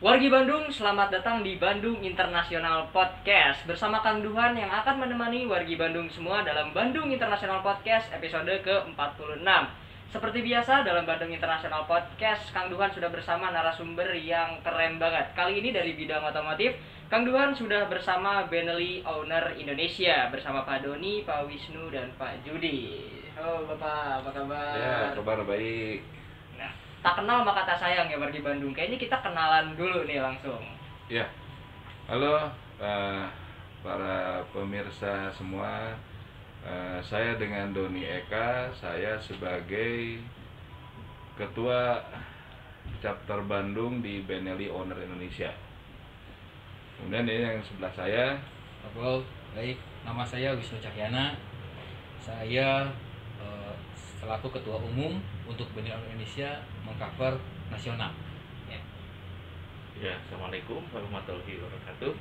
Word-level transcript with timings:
Wargi 0.00 0.32
Bandung, 0.32 0.64
selamat 0.72 1.12
datang 1.12 1.44
di 1.44 1.60
Bandung 1.60 2.00
International 2.00 2.88
Podcast. 2.88 3.68
Bersama 3.68 4.00
Kang 4.00 4.24
Duhan 4.24 4.56
yang 4.56 4.72
akan 4.72 4.96
menemani 4.96 5.44
wargi 5.44 5.76
Bandung 5.76 6.08
semua 6.08 6.40
dalam 6.40 6.72
Bandung 6.72 7.12
International 7.12 7.60
Podcast 7.60 8.08
episode 8.08 8.48
ke-46. 8.64 9.44
Seperti 10.08 10.40
biasa 10.40 10.88
dalam 10.88 11.04
Bandung 11.04 11.28
International 11.28 11.84
Podcast, 11.84 12.48
Kang 12.48 12.72
Duhan 12.72 12.88
sudah 12.96 13.12
bersama 13.12 13.52
narasumber 13.52 14.08
yang 14.16 14.64
keren 14.64 14.96
banget. 14.96 15.36
Kali 15.36 15.60
ini 15.60 15.68
dari 15.68 15.92
bidang 15.92 16.24
otomotif, 16.24 16.80
Kang 17.12 17.28
Duhan 17.28 17.52
sudah 17.52 17.84
bersama 17.92 18.48
Benelli 18.48 19.04
Owner 19.04 19.52
Indonesia 19.60 20.32
Bersama 20.32 20.64
Pak 20.64 20.80
Doni, 20.80 21.28
Pak 21.28 21.44
Wisnu, 21.44 21.92
dan 21.92 22.08
Pak 22.16 22.40
Judi 22.48 23.04
Halo 23.36 23.68
Bapak, 23.68 24.24
apa 24.24 24.30
kabar? 24.32 24.72
Ya, 24.80 25.12
kabar? 25.12 25.44
Baik. 25.44 26.19
Tak 27.00 27.16
kenal 27.16 27.40
maka 27.48 27.64
tak 27.64 27.80
sayang 27.80 28.12
ya 28.12 28.20
wargi 28.20 28.44
Bandung. 28.44 28.76
Kayaknya 28.76 28.98
kita 29.00 29.16
kenalan 29.24 29.72
dulu 29.72 30.04
nih 30.04 30.20
langsung. 30.20 30.60
Ya, 31.08 31.24
halo 32.06 32.52
eh, 32.76 33.24
para 33.80 34.44
pemirsa 34.52 35.32
semua. 35.32 35.96
Eh, 36.60 37.00
saya 37.00 37.40
dengan 37.40 37.72
Doni 37.72 38.04
Eka, 38.04 38.68
saya 38.76 39.16
sebagai 39.16 40.20
ketua 41.40 42.04
chapter 43.00 43.40
Bandung 43.48 44.04
di 44.04 44.20
Benelli 44.20 44.68
Owner 44.68 45.00
Indonesia. 45.00 45.48
Kemudian 47.00 47.24
ini 47.24 47.48
yang 47.48 47.64
sebelah 47.64 47.92
saya, 47.96 48.36
Halo, 48.80 49.24
baik. 49.56 49.80
Nama 50.04 50.20
saya 50.24 50.52
Wisnu 50.52 50.76
Cahyana. 50.84 51.32
Saya 52.20 52.92
eh, 53.40 53.74
selaku 54.20 54.52
ketua 54.52 54.76
umum 54.76 55.16
untuk 55.48 55.64
Benil 55.72 55.96
Indonesia 55.96 56.60
mengcover 56.84 57.40
nasional. 57.72 58.12
Ya, 60.00 60.16
Assalamualaikum 60.16 60.80
warahmatullahi 60.96 61.60
wabarakatuh. 61.60 62.12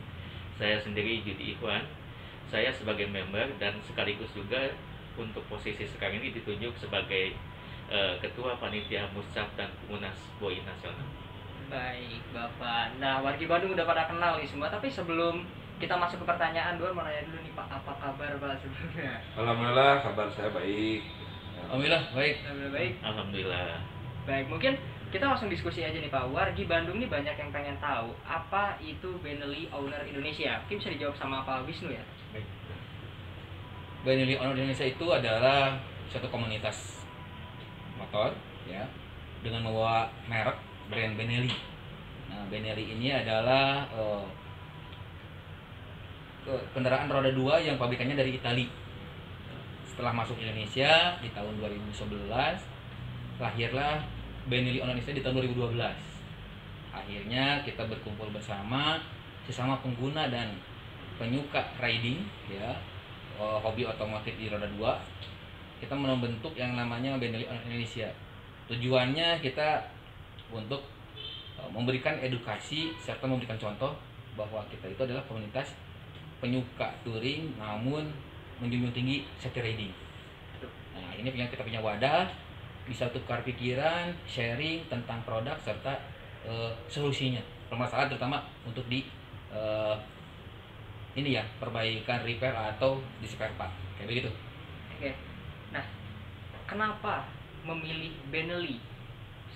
Saya 0.59 0.75
sendiri 0.83 1.23
Judi 1.23 1.55
Ikhwan. 1.55 1.79
Saya 2.51 2.75
sebagai 2.75 3.07
member 3.07 3.55
dan 3.55 3.79
sekaligus 3.87 4.27
juga 4.35 4.75
untuk 5.15 5.43
posisi 5.47 5.87
sekarang 5.87 6.19
ini 6.19 6.35
ditunjuk 6.35 6.75
sebagai 6.75 7.35
eh, 7.87 8.13
Ketua 8.19 8.59
Panitia 8.59 9.07
Musaf 9.15 9.47
dan 9.55 9.71
Munas 9.87 10.17
Boi 10.43 10.59
Nasional. 10.67 11.07
Baik, 11.71 12.19
Bapak. 12.35 12.99
Nah, 12.99 13.23
wargi 13.23 13.47
Bandung 13.47 13.77
udah 13.77 13.85
pada 13.87 14.09
kenal 14.11 14.41
nih 14.41 14.49
semua, 14.49 14.67
tapi 14.67 14.91
sebelum 14.91 15.47
kita 15.79 15.95
masuk 15.95 16.19
ke 16.19 16.25
pertanyaan, 16.27 16.75
Duan 16.75 16.91
mau 16.91 17.07
nanya 17.07 17.23
dulu 17.31 17.39
nih 17.39 17.53
Pak, 17.55 17.67
apa 17.71 17.91
kabar 17.95 18.31
Pak 18.35 18.59
sebelumnya? 18.59 19.23
alhamdulillah 19.39 20.03
kabar 20.03 20.27
saya 20.35 20.51
baik. 20.51 21.18
Alhamdulillah, 21.67 22.03
baik. 22.15 22.35
Alhamdulillah 22.45 22.71
baik. 22.71 22.93
Alhamdulillah. 23.03 23.65
Baik, 24.23 24.45
mungkin 24.47 24.73
kita 25.09 25.25
langsung 25.25 25.49
diskusi 25.49 25.81
aja 25.81 25.97
nih 25.97 26.07
Pak. 26.13 26.29
Wargi 26.29 26.69
Bandung 26.69 27.01
nih 27.01 27.09
banyak 27.09 27.33
yang 27.33 27.49
pengen 27.49 27.75
tahu 27.81 28.13
apa 28.23 28.77
itu 28.79 29.17
Benelli 29.19 29.65
Owner 29.73 30.05
Indonesia. 30.05 30.61
Mungkin 30.65 30.77
bisa 30.77 30.89
dijawab 30.93 31.15
sama 31.17 31.41
Pak 31.43 31.65
Wisnu 31.65 31.89
ya. 31.89 32.03
Benelli 33.99 34.39
Honor 34.39 34.55
Indonesia 34.55 34.87
itu 34.87 35.05
adalah 35.11 35.75
suatu 36.07 36.31
komunitas 36.31 37.03
motor 37.99 38.31
ya 38.63 38.87
dengan 39.43 39.67
membawa 39.67 40.07
merek 40.31 40.55
brand 40.87 41.19
Benelli. 41.19 41.51
Nah, 42.31 42.47
Benelli 42.47 42.95
ini 42.95 43.11
adalah 43.11 43.83
eh, 43.91 44.23
ke- 46.47 46.65
kendaraan 46.71 47.11
roda 47.11 47.33
dua 47.33 47.59
yang 47.59 47.75
pabrikannya 47.75 48.15
dari 48.15 48.39
Itali. 48.39 48.69
Setelah 49.99 50.15
masuk 50.15 50.39
Indonesia 50.39 51.19
di 51.19 51.27
tahun 51.35 51.59
2011, 51.59 52.23
lahirlah 53.35 53.99
Benelli 54.47 54.79
Honor 54.79 54.95
Indonesia 54.95 55.11
di 55.11 55.19
tahun 55.19 55.43
2012. 55.43 55.75
Akhirnya 56.95 57.59
kita 57.67 57.83
berkumpul 57.83 58.31
bersama 58.31 59.03
sesama 59.43 59.75
pengguna 59.83 60.31
dan 60.31 60.55
penyuka 61.19 61.75
riding 61.83 62.23
ya 62.47 62.79
eh, 63.43 63.57
hobi 63.59 63.83
otomotif 63.83 64.39
di 64.39 64.47
roda 64.47 64.71
dua 64.71 64.95
kita 65.83 65.91
membentuk 65.91 66.55
yang 66.55 66.79
namanya 66.79 67.19
Benelli 67.19 67.43
Honor 67.43 67.67
Indonesia 67.67 68.07
tujuannya 68.71 69.43
kita 69.43 69.83
untuk 70.55 70.79
eh, 71.59 71.69
memberikan 71.75 72.15
edukasi 72.23 72.95
serta 73.03 73.27
memberikan 73.27 73.59
contoh 73.59 73.99
bahwa 74.39 74.63
kita 74.71 74.95
itu 74.95 75.01
adalah 75.11 75.27
komunitas 75.27 75.75
penyuka 76.39 76.87
touring 77.03 77.51
namun 77.59 78.07
menjunjung 78.59 78.93
tinggi 78.93 79.25
safety 79.39 79.61
riding 79.63 79.93
nah 80.95 81.11
ini 81.15 81.27
punya 81.31 81.47
kita 81.47 81.63
punya 81.63 81.79
wadah 81.79 82.27
bisa 82.87 83.07
tukar 83.13 83.39
pikiran 83.45 84.11
sharing 84.25 84.83
tentang 84.91 85.21
produk 85.23 85.55
serta 85.61 85.95
eh, 86.43 86.71
solusinya 86.91 87.39
permasalahan 87.71 88.11
terutama 88.11 88.43
untuk 88.67 88.83
di 88.91 89.05
eh, 89.51 89.95
ini 91.17 91.35
ya 91.39 91.43
perbaikan 91.57 92.21
repair 92.21 92.53
atau 92.53 93.01
di 93.19 93.27
spare 93.27 93.53
part 93.57 93.71
kayak 93.97 94.09
begitu 94.09 94.31
Oke. 94.99 95.15
Nah, 95.71 95.85
kenapa 96.67 97.23
memilih 97.63 98.11
Benelli 98.27 98.83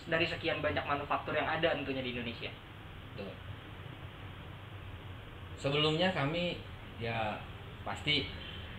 dari 0.08 0.24
sekian 0.24 0.64
banyak 0.64 0.88
manufaktur 0.88 1.36
yang 1.36 1.44
ada 1.44 1.76
tentunya 1.76 2.00
di 2.00 2.16
Indonesia? 2.16 2.48
Tuh. 3.20 3.28
Sebelumnya 5.60 6.16
kami 6.16 6.64
ya 6.96 7.36
pasti 7.84 8.24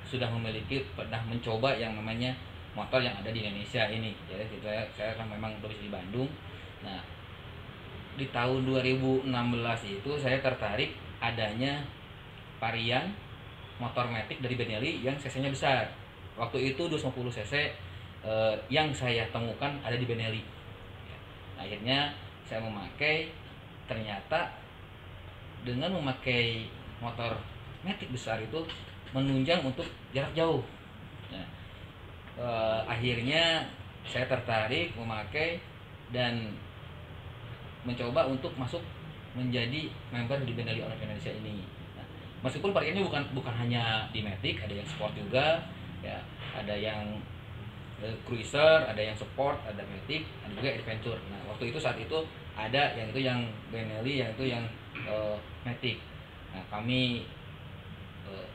sudah 0.04 0.28
memiliki 0.28 0.84
pernah 0.92 1.20
mencoba 1.24 1.74
yang 1.74 1.96
namanya 1.96 2.32
motor 2.76 3.00
yang 3.00 3.14
ada 3.18 3.30
di 3.30 3.40
Indonesia 3.46 3.86
ini. 3.88 4.12
Jadi 4.26 4.44
kita 4.58 4.84
saya 4.92 5.12
kan 5.14 5.26
memang 5.30 5.54
domisili 5.62 5.88
di 5.88 5.92
Bandung. 5.94 6.28
Nah, 6.84 7.00
di 8.14 8.26
tahun 8.30 8.66
2016 8.68 9.26
itu 9.88 10.10
saya 10.20 10.38
tertarik 10.38 10.94
adanya 11.18 11.82
varian 12.62 13.10
motor 13.78 14.06
matic 14.06 14.38
dari 14.38 14.54
Benelli 14.54 15.02
yang 15.02 15.18
cc-nya 15.18 15.50
besar. 15.50 15.90
Waktu 16.38 16.74
itu 16.74 16.86
250 16.86 17.36
cc 17.40 17.54
eh, 18.22 18.54
yang 18.70 18.90
saya 18.94 19.26
temukan 19.30 19.74
ada 19.82 19.94
di 19.94 20.06
Benelli. 20.06 20.42
Ya. 21.06 21.18
Akhirnya 21.58 21.98
saya 22.46 22.62
memakai 22.62 23.30
ternyata 23.88 24.52
dengan 25.64 25.96
memakai 25.96 26.68
motor 27.00 27.40
matic 27.82 28.12
besar 28.12 28.40
itu 28.40 28.62
menunjang 29.14 29.62
untuk 29.62 29.86
jarak 30.10 30.34
jauh. 30.34 30.60
Nah, 31.30 31.46
eh, 32.42 32.80
akhirnya 32.90 33.62
saya 34.04 34.26
tertarik 34.26 34.92
memakai 34.98 35.62
dan 36.10 36.52
mencoba 37.86 38.26
untuk 38.28 38.52
masuk 38.58 38.82
menjadi 39.38 39.88
member 40.10 40.42
di 40.42 40.52
Benelli 40.52 40.82
Honor 40.82 40.98
Indonesia 40.98 41.30
ini. 41.30 41.62
Nah, 41.94 42.06
meskipun 42.42 42.74
variannya 42.74 43.06
bukan 43.06 43.22
bukan 43.32 43.54
hanya 43.54 44.10
di 44.10 44.20
matic, 44.26 44.58
ada 44.60 44.74
yang 44.74 44.88
sport 44.90 45.14
juga, 45.14 45.62
ya, 46.02 46.18
ada 46.54 46.74
yang 46.74 47.22
eh, 48.02 48.14
cruiser, 48.26 48.82
ada 48.90 48.98
yang 48.98 49.14
sport, 49.14 49.62
ada 49.62 49.82
matic, 49.86 50.26
ada 50.42 50.52
juga 50.58 50.70
adventure. 50.74 51.20
Nah, 51.30 51.40
waktu 51.54 51.70
itu 51.70 51.78
saat 51.78 51.96
itu 52.02 52.18
ada 52.54 52.94
yang 52.98 53.10
itu 53.14 53.20
yang 53.22 53.40
Benelli, 53.70 54.22
yang 54.22 54.30
itu 54.34 54.44
yang 54.50 54.64
eh, 55.06 55.36
matic. 55.62 56.02
Nah, 56.54 56.62
kami 56.70 57.26
eh, 58.26 58.48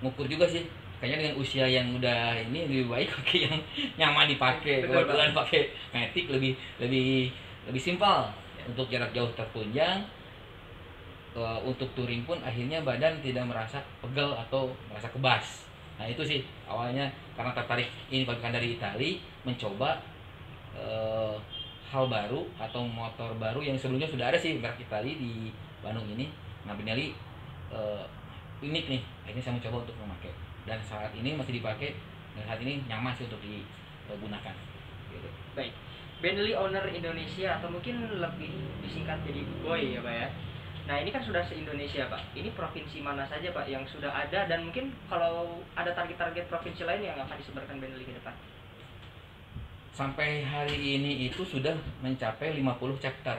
ngukur 0.00 0.26
juga 0.28 0.48
sih. 0.48 0.64
Kayaknya 0.96 1.28
dengan 1.28 1.36
usia 1.36 1.68
yang 1.68 1.92
udah 1.92 2.40
ini 2.40 2.64
lebih 2.64 2.88
baik 2.88 3.08
pakai 3.20 3.38
yang 3.48 3.58
nyaman 4.00 4.26
dipakai. 4.32 4.88
Betul, 4.88 5.04
Kebetulan 5.04 5.30
pakai 5.36 5.60
matic 5.92 6.26
lebih 6.32 6.52
lebih 6.80 7.28
lebih 7.68 7.82
simpel 7.82 8.32
untuk 8.64 8.88
jarak 8.88 9.12
jauh 9.12 9.28
tertunjang. 9.36 10.04
Eh, 11.36 11.60
untuk 11.68 11.92
touring 11.92 12.24
pun 12.24 12.40
akhirnya 12.40 12.80
badan 12.80 13.20
tidak 13.20 13.44
merasa 13.44 13.84
pegel 14.00 14.32
atau 14.32 14.72
merasa 14.88 15.12
kebas. 15.12 15.68
Nah 16.00 16.08
itu 16.08 16.24
sih 16.24 16.40
awalnya 16.64 17.12
karena 17.36 17.52
tertarik 17.52 17.92
ini 18.08 18.24
pabrikan 18.24 18.56
dari 18.56 18.72
Itali 18.72 19.20
mencoba 19.44 20.00
eh, 20.72 21.36
hal 21.92 22.08
baru 22.08 22.40
atau 22.56 22.88
motor 22.88 23.36
baru 23.36 23.60
yang 23.60 23.76
sebelumnya 23.76 24.08
sudah 24.08 24.32
ada 24.32 24.38
sih 24.40 24.56
merek 24.56 24.80
Itali 24.80 25.20
di 25.20 25.32
Bandung 25.84 26.08
ini. 26.08 26.32
Nah 26.64 26.72
Benelli 26.72 27.12
eh, 27.68 28.04
unik 28.62 28.84
nih. 28.88 29.02
Akhirnya 29.24 29.42
saya 29.42 29.54
mencoba 29.58 29.76
untuk 29.84 29.96
memakai 30.00 30.32
dan 30.66 30.82
saat 30.82 31.14
ini 31.14 31.38
masih 31.38 31.62
dipakai 31.62 31.94
dan 32.34 32.42
saat 32.44 32.60
ini 32.60 32.82
nyaman 32.90 33.14
sih 33.14 33.24
untuk 33.30 33.40
digunakan. 33.40 34.54
Gitu. 35.14 35.28
Baik. 35.54 35.72
Benelli 36.16 36.56
Owner 36.56 36.84
Indonesia 36.90 37.60
atau 37.60 37.68
mungkin 37.68 38.02
lebih 38.18 38.52
disingkat 38.82 39.20
jadi 39.22 39.40
BOY 39.62 39.96
ya 39.96 40.00
Pak 40.02 40.14
ya. 40.16 40.28
Nah 40.86 40.96
ini 41.02 41.10
kan 41.12 41.22
sudah 41.22 41.42
se-Indonesia 41.44 42.08
Pak. 42.08 42.34
Ini 42.34 42.50
provinsi 42.56 42.98
mana 43.04 43.26
saja 43.28 43.52
Pak 43.52 43.66
yang 43.68 43.84
sudah 43.86 44.10
ada 44.10 44.48
dan 44.48 44.66
mungkin 44.66 44.90
kalau 45.06 45.60
ada 45.76 45.92
target-target 45.92 46.48
provinsi 46.50 46.82
lain 46.88 47.04
yang 47.04 47.16
akan 47.20 47.36
disebarkan 47.36 47.78
Benelli 47.78 48.04
ke 48.08 48.14
depan. 48.16 48.34
Sampai 49.96 50.44
hari 50.44 50.76
ini 50.76 51.28
itu 51.28 51.40
sudah 51.44 51.72
mencapai 52.04 52.52
50 52.52 53.00
chapter 53.00 53.36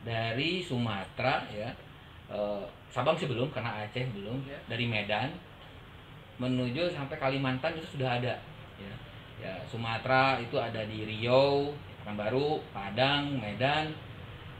dari 0.00 0.64
Sumatera 0.64 1.44
ya 1.52 1.68
eh, 2.30 2.64
Sabang 2.90 3.14
sih 3.14 3.30
belum 3.30 3.46
karena 3.54 3.86
Aceh 3.86 4.02
belum. 4.10 4.42
Ya. 4.46 4.58
dari 4.66 4.90
Medan 4.90 5.30
menuju 6.42 6.90
sampai 6.90 7.20
Kalimantan 7.20 7.78
itu 7.78 7.98
sudah 7.98 8.18
ada. 8.18 8.34
Ya. 8.80 8.94
Ya 9.40 9.54
Sumatera 9.64 10.36
itu 10.42 10.58
ada 10.58 10.84
di 10.84 11.06
Riau 11.06 11.72
Pekanbaru 12.02 12.60
Padang 12.74 13.38
Medan 13.38 13.92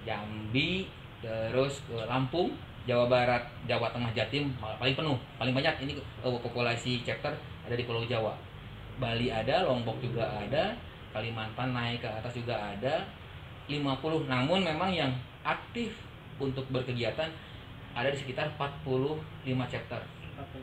Jambi 0.05 0.89
terus 1.21 1.85
ke 1.85 1.97
Lampung 2.09 2.57
Jawa 2.89 3.11
Barat 3.13 3.45
Jawa 3.69 3.93
Tengah 3.93 4.13
Jatim 4.17 4.55
paling 4.61 4.95
penuh 4.95 5.19
paling 5.37 5.53
banyak. 5.53 5.75
Ini 5.85 5.93
uh, 6.23 6.39
populasi 6.41 7.03
chapter 7.05 7.35
ada 7.67 7.75
di 7.75 7.85
Pulau 7.85 8.07
Jawa. 8.07 8.39
Bali 9.01 9.33
ada 9.33 9.67
Lombok 9.67 9.99
juga 9.99 10.29
ada 10.29 10.77
Kalimantan 11.11 11.75
naik 11.75 12.07
ke 12.07 12.09
atas 12.09 12.33
juga 12.39 12.55
ada. 12.55 13.03
50 13.67 14.27
namun 14.27 14.67
memang 14.67 14.91
yang 14.91 15.13
aktif 15.47 15.95
untuk 16.43 16.67
berkegiatan 16.75 17.31
ada 17.95 18.09
di 18.11 18.19
sekitar 18.19 18.47
45 18.55 18.87
chapter. 19.67 20.01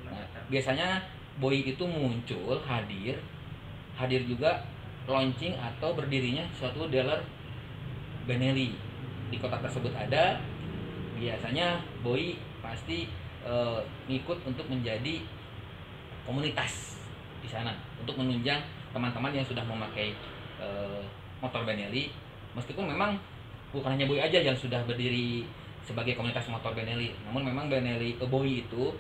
Nah, 0.08 0.26
biasanya 0.50 1.04
boy 1.38 1.62
itu 1.62 1.86
muncul 1.86 2.58
hadir 2.66 3.20
hadir 3.98 4.22
juga 4.26 4.66
launching 5.06 5.54
atau 5.58 5.94
berdirinya 5.94 6.46
suatu 6.58 6.90
dealer 6.90 7.22
Benelli. 8.28 8.76
Di 9.32 9.38
kota 9.40 9.60
tersebut 9.60 9.92
ada 9.96 10.40
biasanya 11.18 11.80
boy 12.02 12.38
pasti 12.62 13.10
ngikut 14.08 14.44
untuk 14.44 14.68
menjadi 14.68 15.24
komunitas 16.28 17.00
di 17.40 17.48
sana 17.48 17.72
untuk 17.96 18.20
menunjang 18.20 18.60
teman-teman 18.92 19.32
yang 19.32 19.46
sudah 19.48 19.64
memakai 19.64 20.12
eh, 20.60 21.02
motor 21.40 21.64
Benelli. 21.64 22.12
Meskipun 22.58 22.92
memang 22.92 23.16
bukan 23.72 23.96
hanya 23.96 24.10
boy 24.10 24.20
aja 24.20 24.42
yang 24.42 24.58
sudah 24.58 24.84
berdiri 24.84 25.48
sebagai 25.88 26.20
komunitas 26.20 26.44
motor 26.52 26.76
Benelli 26.76 27.16
namun 27.24 27.48
memang 27.48 27.72
Benelli 27.72 28.20
eh, 28.20 28.28
boy 28.28 28.68
itu 28.68 28.92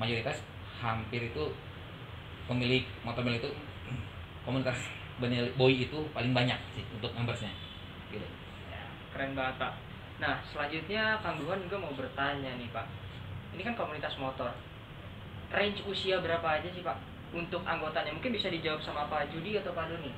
mayoritas 0.00 0.40
hampir 0.80 1.28
itu 1.28 1.52
pemilik 2.48 2.88
motor 3.04 3.20
Benelli 3.20 3.44
itu 3.44 3.52
komunitas 4.48 4.80
Benelli 5.20 5.52
boy 5.60 5.76
itu 5.76 6.00
paling 6.16 6.32
banyak 6.32 6.56
sih 6.72 6.84
untuk 6.96 7.12
membersnya 7.12 7.52
gitu 8.08 8.24
Ya, 8.70 8.86
keren 9.12 9.34
banget 9.34 9.60
pak. 9.60 9.72
Nah 10.22 10.38
selanjutnya 10.48 11.18
Kang 11.20 11.36
Duhan 11.42 11.58
juga 11.60 11.76
mau 11.76 11.92
bertanya 11.92 12.54
nih 12.56 12.70
pak. 12.72 12.86
Ini 13.52 13.62
kan 13.66 13.74
komunitas 13.74 14.14
motor. 14.16 14.54
Range 15.50 15.82
usia 15.90 16.22
berapa 16.22 16.46
aja 16.46 16.70
sih 16.70 16.80
pak 16.80 16.96
untuk 17.34 17.62
anggotanya? 17.66 18.14
Mungkin 18.14 18.34
bisa 18.34 18.46
dijawab 18.46 18.78
sama 18.82 19.10
Pak 19.10 19.34
Judi 19.34 19.58
atau 19.58 19.74
Pak 19.74 19.90
Doni. 19.90 20.14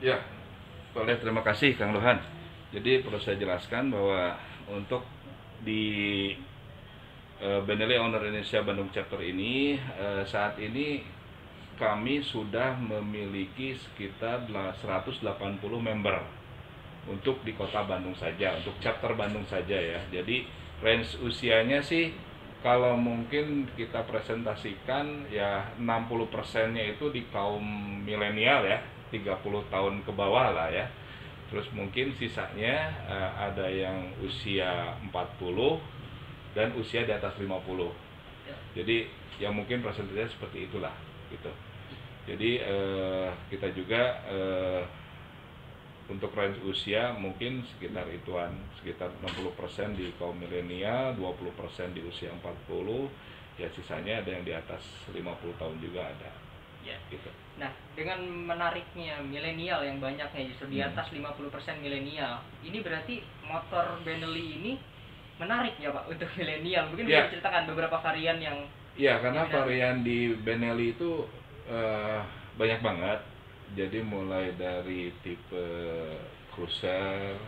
Ya, 0.00 0.24
boleh 0.96 1.20
terima 1.20 1.44
kasih 1.44 1.76
Kang 1.76 1.92
Lohan. 1.92 2.16
Jadi 2.72 3.04
perlu 3.04 3.20
saya 3.20 3.36
jelaskan 3.36 3.92
bahwa 3.92 4.38
untuk 4.70 5.02
di 5.64 6.32
eh, 7.40 7.60
Benelli 7.64 7.96
Owner 7.96 8.20
Indonesia 8.24 8.60
Bandung 8.64 8.88
Chapter 8.92 9.20
ini 9.20 9.76
eh, 9.76 10.22
saat 10.24 10.56
ini 10.60 11.02
kami 11.80 12.20
sudah 12.20 12.76
memiliki 12.76 13.72
sekitar 13.72 14.44
180 14.44 15.24
member 15.80 16.20
untuk 17.08 17.40
di 17.40 17.56
kota 17.56 17.88
Bandung 17.88 18.12
saja, 18.12 18.52
untuk 18.60 18.76
chapter 18.84 19.16
Bandung 19.16 19.48
saja 19.48 19.72
ya. 19.72 19.96
Jadi 20.12 20.44
range 20.84 21.16
usianya 21.24 21.80
sih 21.80 22.12
kalau 22.60 22.92
mungkin 23.00 23.64
kita 23.72 24.04
presentasikan 24.04 25.24
ya 25.32 25.72
60 25.80 26.28
persennya 26.28 26.84
itu 26.84 27.08
di 27.08 27.24
kaum 27.32 27.64
milenial 28.04 28.68
ya, 28.68 28.84
30 29.08 29.40
tahun 29.72 30.04
ke 30.04 30.12
bawah 30.12 30.52
lah 30.52 30.68
ya. 30.68 30.84
Terus 31.50 31.66
mungkin 31.74 32.14
sisanya 32.14 32.94
eh, 33.10 33.30
ada 33.50 33.66
yang 33.66 34.14
usia 34.22 34.94
40 35.10 35.10
dan 36.54 36.70
usia 36.78 37.02
di 37.02 37.12
atas 37.12 37.34
50. 37.34 37.50
Jadi 38.78 39.10
yang 39.42 39.58
mungkin 39.58 39.82
persentasenya 39.82 40.30
seperti 40.30 40.70
itulah 40.70 40.94
gitu. 41.34 41.50
Jadi 42.30 42.62
eh, 42.62 43.28
kita 43.50 43.74
juga 43.74 44.22
eh, 44.30 44.82
untuk 46.10 46.34
range 46.34 46.58
usia 46.66 47.14
mungkin 47.14 47.62
sekitar 47.74 48.06
ituan, 48.10 48.50
sekitar 48.82 49.14
60% 49.22 49.94
di 49.94 50.10
kaum 50.18 50.34
milenial, 50.34 51.14
20% 51.14 51.94
di 51.94 52.02
usia 52.02 52.34
40, 52.34 53.62
ya 53.62 53.70
sisanya 53.70 54.18
ada 54.18 54.30
yang 54.34 54.42
di 54.42 54.50
atas 54.50 54.82
50 55.14 55.22
tahun 55.58 55.76
juga 55.78 56.10
ada. 56.10 56.49
Ya. 56.80 56.96
Gitu. 57.08 57.28
Nah 57.56 57.68
dengan 57.92 58.24
menariknya 58.24 59.20
milenial 59.20 59.84
yang 59.84 60.00
banyaknya 60.00 60.48
justru 60.48 60.72
di 60.72 60.80
Hmm. 60.80 60.88
atas 60.90 61.12
50% 61.12 61.76
milenial, 61.78 62.40
ini 62.64 62.80
berarti 62.80 63.20
motor 63.44 64.00
Benelli 64.00 64.46
ini 64.56 64.72
menarik 65.36 65.76
ya 65.76 65.90
pak 65.90 66.08
untuk 66.08 66.28
milenial. 66.40 66.88
Mungkin 66.88 67.04
Ya. 67.04 67.24
bisa 67.24 67.36
diceritakan 67.36 67.68
beberapa 67.68 67.96
varian 68.00 68.40
yang 68.40 68.58
Iya, 68.96 69.22
karena 69.22 69.46
Iya, 69.46 69.52
varian 69.54 69.96
di 70.02 70.34
Benelli 70.34 70.92
itu 70.92 71.24
eh, 71.66 72.20
banyak 72.56 72.80
banget. 72.80 73.20
Jadi 73.78 74.02
mulai 74.02 74.50
dari 74.58 75.14
tipe 75.22 75.62
cruiser, 76.50 77.38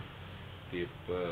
tipe 0.71 1.25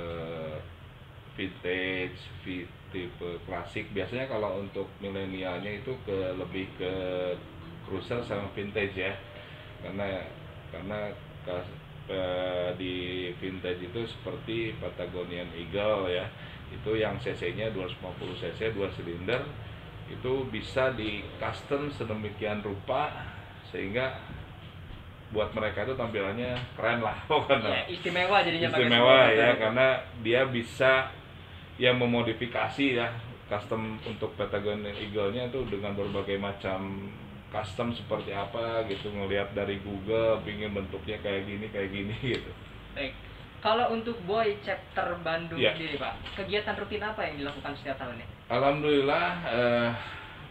vintage, 1.37 2.19
vi- 2.43 2.67
tipe 2.91 3.39
klasik. 3.47 3.87
Biasanya 3.95 4.27
kalau 4.27 4.59
untuk 4.59 4.91
milenialnya 4.99 5.79
itu 5.79 5.95
ke 6.03 6.35
lebih 6.35 6.67
ke 6.75 6.93
cruiser 7.87 8.21
sama 8.25 8.49
vintage 8.53 8.97
ya. 8.97 9.15
Karena 9.81 10.25
karena 10.71 10.99
kas- 11.45 11.79
eh, 12.11 12.71
di 12.77 12.95
vintage 13.39 13.87
itu 13.91 14.01
seperti 14.07 14.77
Patagonian 14.79 15.49
Eagle 15.57 16.11
ya. 16.11 16.27
Itu 16.71 16.95
yang 16.95 17.19
cc-nya 17.19 17.75
250 17.75 18.39
cc, 18.39 18.73
dua 18.75 18.87
silinder 18.95 19.43
itu 20.11 20.33
bisa 20.51 20.91
di 20.99 21.23
custom 21.39 21.87
sedemikian 21.95 22.59
rupa 22.67 23.15
sehingga 23.71 24.19
buat 25.31 25.55
mereka 25.55 25.87
itu 25.87 25.95
tampilannya 25.95 26.59
keren 26.75 27.07
lah 27.07 27.23
pokoknya 27.31 27.71
ya, 27.71 27.85
istimewa 27.87 28.43
jadinya 28.43 28.69
istimewa 28.75 29.19
ya 29.31 29.55
itu. 29.55 29.61
karena 29.63 29.89
dia 30.27 30.43
bisa 30.51 31.15
ya 31.79 31.95
memodifikasi 31.95 32.99
ya 32.99 33.15
custom 33.47 33.99
untuk 34.03 34.35
Patagonia 34.35 34.91
Eagle-nya 34.95 35.51
itu 35.51 35.63
dengan 35.71 35.95
berbagai 35.95 36.39
macam 36.39 37.11
custom 37.51 37.91
seperti 37.93 38.31
apa 38.31 38.87
gitu 38.87 39.11
ngelihat 39.11 39.51
dari 39.53 39.83
Google 39.83 40.39
pingin 40.43 40.71
bentuknya 40.71 41.19
kayak 41.19 41.47
gini 41.47 41.67
kayak 41.69 41.91
gini 41.91 42.15
gitu 42.39 42.51
Baik. 42.91 43.15
Kalau 43.61 43.93
untuk 43.93 44.17
Boy 44.25 44.57
Chapter 44.65 45.21
Bandung 45.21 45.61
Ya. 45.61 45.77
sendiri 45.77 46.01
Pak, 46.01 46.17
kegiatan 46.33 46.75
rutin 46.81 47.05
apa 47.05 47.21
yang 47.29 47.45
dilakukan 47.45 47.77
setiap 47.77 48.01
tahunnya? 48.01 48.25
Alhamdulillah 48.49 49.27
eh, 49.47 49.89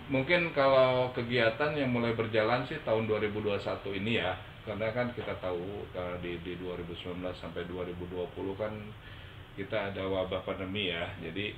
mungkin 0.08 0.54
kalau 0.54 1.10
kegiatan 1.12 1.74
yang 1.74 1.90
mulai 1.90 2.14
berjalan 2.14 2.64
sih 2.66 2.78
tahun 2.86 3.10
2021 3.10 3.60
ini 3.98 4.22
ya 4.22 4.38
karena 4.62 4.94
kan 4.94 5.10
kita 5.18 5.34
tahu 5.42 5.90
eh, 5.92 6.16
di 6.22 6.38
di 6.46 6.54
2019 6.62 7.18
sampai 7.34 7.66
2020 7.66 8.14
kan 8.54 8.74
kita 9.58 9.90
ada 9.90 10.06
wabah 10.06 10.46
pandemi 10.46 10.94
ya 10.94 11.10
jadi 11.20 11.52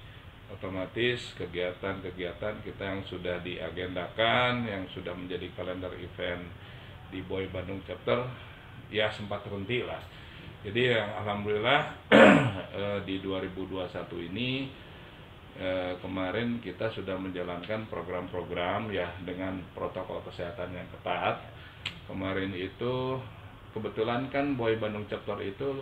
otomatis 0.52 1.34
kegiatan-kegiatan 1.40 2.62
kita 2.64 2.84
yang 2.84 3.02
sudah 3.08 3.40
diagendakan 3.42 4.68
yang 4.68 4.84
sudah 4.92 5.16
menjadi 5.16 5.48
kalender 5.56 5.92
event 5.98 6.44
di 7.12 7.24
Boy 7.24 7.48
Bandung 7.48 7.80
Chapter 7.88 8.28
ya 8.92 9.08
sempat 9.12 9.48
terhenti 9.48 9.84
lah 9.84 10.00
jadi 10.62 10.94
yang 10.94 11.10
alhamdulillah 11.26 11.82
eh, 12.78 13.00
di 13.02 13.18
2021 13.18 14.30
ini 14.30 14.70
eh, 15.58 15.98
kemarin 15.98 16.62
kita 16.62 16.94
sudah 16.94 17.18
menjalankan 17.18 17.90
program-program 17.90 18.94
ya 18.94 19.10
dengan 19.26 19.58
protokol 19.74 20.22
kesehatan 20.30 20.78
yang 20.78 20.86
ketat. 20.94 21.42
Kemarin 22.06 22.54
itu 22.54 23.18
kebetulan 23.74 24.30
kan 24.30 24.54
Boy 24.54 24.78
Bandung 24.78 25.10
Chapter 25.10 25.42
itu 25.42 25.82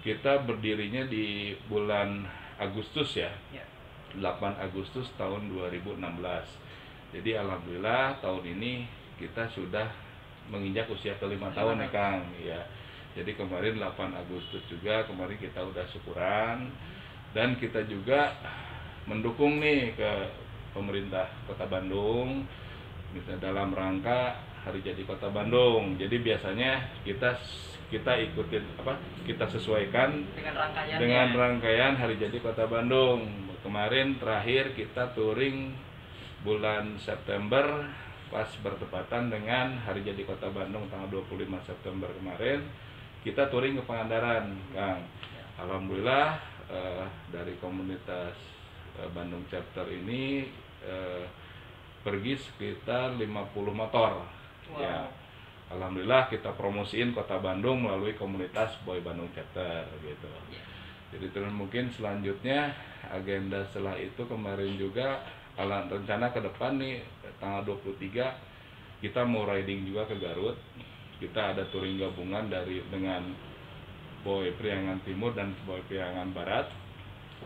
kita 0.00 0.48
berdirinya 0.48 1.04
di 1.04 1.52
bulan 1.68 2.24
Agustus 2.56 3.20
ya. 3.20 3.28
Ya. 3.52 3.68
8 4.18 4.58
Agustus 4.58 5.06
tahun 5.14 5.52
2016. 5.54 6.00
Jadi 7.10 7.30
alhamdulillah 7.34 8.18
tahun 8.22 8.44
ini 8.58 8.86
kita 9.18 9.46
sudah 9.54 9.86
menginjak 10.50 10.90
usia 10.90 11.14
kelima 11.22 11.50
tahun 11.54 11.86
ya 11.86 11.88
Kang. 11.94 12.22
Ya. 12.42 12.60
Jadi 13.14 13.34
kemarin 13.34 13.78
8 13.78 14.14
Agustus 14.14 14.62
juga 14.70 15.06
kemarin 15.06 15.38
kita 15.38 15.62
udah 15.62 15.84
syukuran 15.90 16.70
dan 17.34 17.58
kita 17.58 17.86
juga 17.86 18.34
mendukung 19.06 19.58
nih 19.58 19.94
ke 19.94 20.12
pemerintah 20.74 21.26
Kota 21.46 21.66
Bandung 21.66 22.46
misalnya 23.10 23.50
dalam 23.50 23.74
rangka 23.74 24.38
Hari 24.62 24.84
Jadi 24.84 25.02
Kota 25.08 25.32
Bandung. 25.32 25.98
Jadi 25.98 26.20
biasanya 26.22 27.02
kita 27.02 27.34
kita 27.90 28.12
ikutin 28.30 28.62
apa? 28.78 28.94
Kita 29.26 29.50
sesuaikan 29.50 30.22
Dengan 30.38 30.54
dengan 31.02 31.26
rangkaian 31.34 31.98
Hari 31.98 32.14
Jadi 32.20 32.38
Kota 32.38 32.70
Bandung. 32.70 33.49
Kemarin 33.60 34.16
terakhir 34.16 34.72
kita 34.72 35.12
touring 35.12 35.76
bulan 36.40 36.96
September 36.96 37.84
pas 38.32 38.48
bertepatan 38.64 39.28
dengan 39.28 39.76
Hari 39.84 40.00
Jadi 40.00 40.24
Kota 40.24 40.48
Bandung 40.48 40.88
tanggal 40.88 41.12
25 41.12 41.44
September 41.66 42.08
kemarin 42.16 42.64
kita 43.20 43.52
touring 43.52 43.76
ke 43.76 43.84
Pangandaran, 43.84 44.56
Kang. 44.72 45.04
Alhamdulillah 45.60 46.40
eh, 46.72 47.04
dari 47.28 47.52
komunitas 47.60 48.32
eh, 48.96 49.08
Bandung 49.12 49.44
Chapter 49.52 49.84
ini 49.92 50.48
eh, 50.80 51.24
pergi 52.00 52.40
sekitar 52.40 53.20
50 53.20 53.28
motor. 53.76 54.24
Wow. 54.72 54.80
Ya. 54.80 55.04
Alhamdulillah 55.68 56.32
kita 56.32 56.56
promosiin 56.56 57.12
Kota 57.12 57.36
Bandung 57.36 57.84
melalui 57.84 58.16
komunitas 58.16 58.80
Boy 58.88 59.04
Bandung 59.04 59.28
Chapter 59.36 59.84
gitu. 60.00 60.28
Ya. 60.48 60.64
Jadi 61.12 61.26
terus 61.34 61.52
mungkin 61.52 61.92
selanjutnya 61.92 62.72
agenda 63.08 63.64
setelah 63.72 63.96
itu 63.96 64.22
kemarin 64.28 64.76
juga 64.76 65.24
ala 65.56 65.88
rencana 65.88 66.30
ke 66.30 66.40
depan 66.44 66.76
nih 66.76 67.00
tanggal 67.40 67.64
23 67.64 68.50
kita 69.00 69.24
mau 69.24 69.48
riding 69.48 69.88
juga 69.88 70.04
ke 70.04 70.20
Garut. 70.20 70.56
Kita 71.20 71.56
ada 71.56 71.64
touring 71.72 72.00
gabungan 72.00 72.52
dari 72.52 72.84
dengan 72.92 73.32
Boy 74.20 74.52
Priangan 74.60 75.00
Timur 75.04 75.32
dan 75.32 75.56
Boy 75.64 75.80
Priangan 75.88 76.32
Barat. 76.36 76.68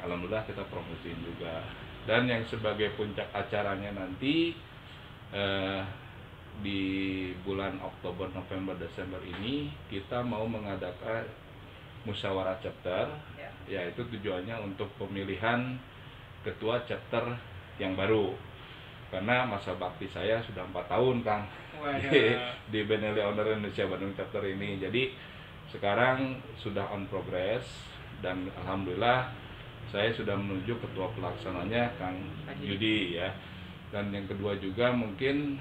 Alhamdulillah 0.03 0.47
kita 0.51 0.67
promosiin 0.67 1.19
juga. 1.23 1.63
Dan 2.05 2.27
yang 2.27 2.43
sebagai 2.51 2.93
puncak 2.99 3.31
acaranya 3.31 3.95
nanti 3.95 4.55
eh, 5.31 5.83
di 6.63 6.83
bulan 7.43 7.79
Oktober, 7.83 8.31
November, 8.35 8.79
Desember 8.79 9.19
ini 9.23 9.71
kita 9.91 10.23
mau 10.23 10.47
mengadakan 10.47 11.27
musyawarah 12.05 12.57
chapter. 12.61 13.09
Ya. 13.37 13.51
yaitu 13.65 14.05
tujuannya 14.05 14.61
untuk 14.61 14.93
pemilihan 15.01 15.81
ketua 16.45 16.85
chapter 16.85 17.33
yang 17.81 17.97
baru. 17.97 18.37
Karena 19.09 19.49
masa 19.49 19.73
bakti 19.79 20.11
saya 20.13 20.43
sudah 20.45 20.69
empat 20.69 20.91
tahun 20.91 21.25
kang. 21.25 21.45
Waduh. 21.81 22.11
di, 22.13 22.23
di 22.71 22.81
Benelli 22.85 23.25
Owner 23.25 23.57
Indonesia 23.57 23.89
Bandung 23.89 24.13
chapter 24.13 24.45
ini. 24.45 24.77
Jadi 24.77 25.17
sekarang 25.73 26.39
sudah 26.61 26.93
on 26.93 27.09
progress 27.09 27.65
dan 28.21 28.47
alhamdulillah 28.63 29.33
saya 29.91 30.11
sudah 30.15 30.35
menuju 30.35 30.81
ketua 30.81 31.07
pelaksananya 31.15 31.95
Kang 32.01 32.19
Pak 32.47 32.59
Yudi 32.59 33.19
ya. 33.19 33.31
Dan 33.95 34.11
yang 34.11 34.27
kedua 34.27 34.59
juga 34.59 34.91
mungkin 34.91 35.59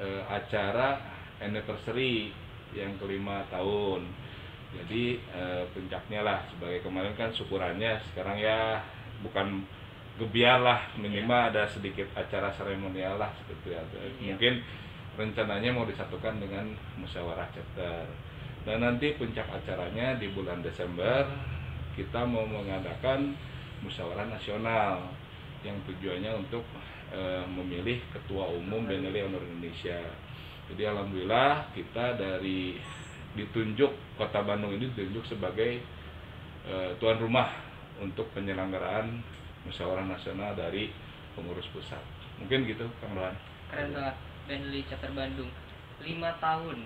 eh, 0.00 0.22
acara 0.24 1.00
anniversary 1.42 2.32
yang 2.72 2.96
kelima 2.96 3.44
tahun 3.52 4.08
jadi 4.74 5.04
eh, 5.34 5.62
puncaknya 5.70 6.20
lah 6.26 6.40
sebagai 6.50 6.82
kemarin 6.82 7.14
kan 7.14 7.30
syukurannya 7.30 7.98
sekarang 8.12 8.36
ya 8.38 8.82
bukan 9.22 9.62
gebiar 10.18 10.62
lah 10.62 10.80
minimal 10.98 11.50
ada 11.50 11.66
sedikit 11.66 12.06
acara 12.14 12.50
seremonial 12.54 13.18
lah 13.18 13.30
seperti 13.34 13.74
itu 13.74 13.96
Iya. 14.22 14.34
mungkin 14.34 14.54
rencananya 15.14 15.70
mau 15.70 15.86
disatukan 15.86 16.42
dengan 16.42 16.74
musyawarah 16.98 17.46
chapter 17.54 18.06
dan 18.64 18.78
nanti 18.82 19.14
puncak 19.14 19.46
acaranya 19.50 20.18
di 20.18 20.30
bulan 20.34 20.62
Desember 20.62 21.26
kita 21.94 22.26
mau 22.26 22.42
mengadakan 22.46 23.34
musyawarah 23.82 24.26
nasional 24.26 25.14
yang 25.62 25.76
tujuannya 25.86 26.44
untuk 26.44 26.64
eh, 27.14 27.44
memilih 27.46 28.02
ketua 28.10 28.50
umum 28.50 28.84
Benelli 28.84 29.22
Honor 29.24 29.40
Indonesia. 29.44 30.02
Jadi 30.68 30.82
alhamdulillah 30.84 31.70
kita 31.76 32.16
dari 32.16 32.80
ditunjuk 33.34 33.90
Kota 34.14 34.40
Bandung 34.40 34.72
ini 34.72 34.90
ditunjuk 34.90 35.26
sebagai 35.26 35.82
eh, 36.64 36.90
tuan 36.98 37.18
rumah 37.18 37.50
untuk 37.98 38.30
penyelenggaraan 38.32 39.22
musyawarah 39.64 40.04
nasional 40.04 40.54
dari 40.54 40.90
pengurus 41.34 41.66
pusat. 41.70 42.00
Mungkin 42.38 42.66
gitu 42.66 42.86
Kang 42.98 43.14
Rohan. 43.14 43.34
Keren 43.70 43.90
banget. 43.92 44.16
Bentley 44.44 44.84
Chapter 44.86 45.10
Bandung. 45.10 45.48
Lima 46.00 46.34
tahun 46.38 46.84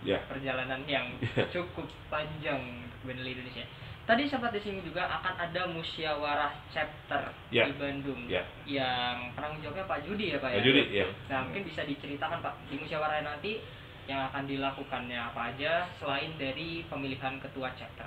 Ya. 0.00 0.16
perjalanan 0.24 0.80
yang 0.88 1.12
cukup 1.52 1.84
panjang 2.08 2.60
Bentley 3.04 3.36
Indonesia. 3.36 3.68
Tadi 4.08 4.24
sempat 4.26 4.50
disinggung 4.50 4.82
juga 4.82 5.04
akan 5.06 5.34
ada 5.38 5.68
musyawarah 5.68 6.50
chapter 6.72 7.28
Ya. 7.52 7.68
di 7.68 7.76
Bandung 7.76 8.24
Ya. 8.24 8.40
yang 8.64 9.28
penanggung 9.36 9.60
jawabnya 9.60 9.84
Pak 9.84 10.00
Judi 10.08 10.32
ya 10.32 10.40
Pak 10.40 10.50
ya. 10.50 10.56
Pak 10.56 10.64
Judi 10.64 10.82
ya. 10.90 11.06
Nah 11.28 11.38
mungkin 11.44 11.62
bisa 11.68 11.84
diceritakan 11.84 12.40
Pak 12.40 12.54
di 12.72 12.80
musyawarah 12.80 13.20
nanti 13.20 13.60
yang 14.08 14.28
akan 14.30 14.44
dilakukannya 14.48 15.18
apa 15.18 15.52
aja 15.52 15.84
selain 15.98 16.32
dari 16.38 16.84
pemilihan 16.86 17.36
ketua 17.42 17.68
chapter. 17.76 18.06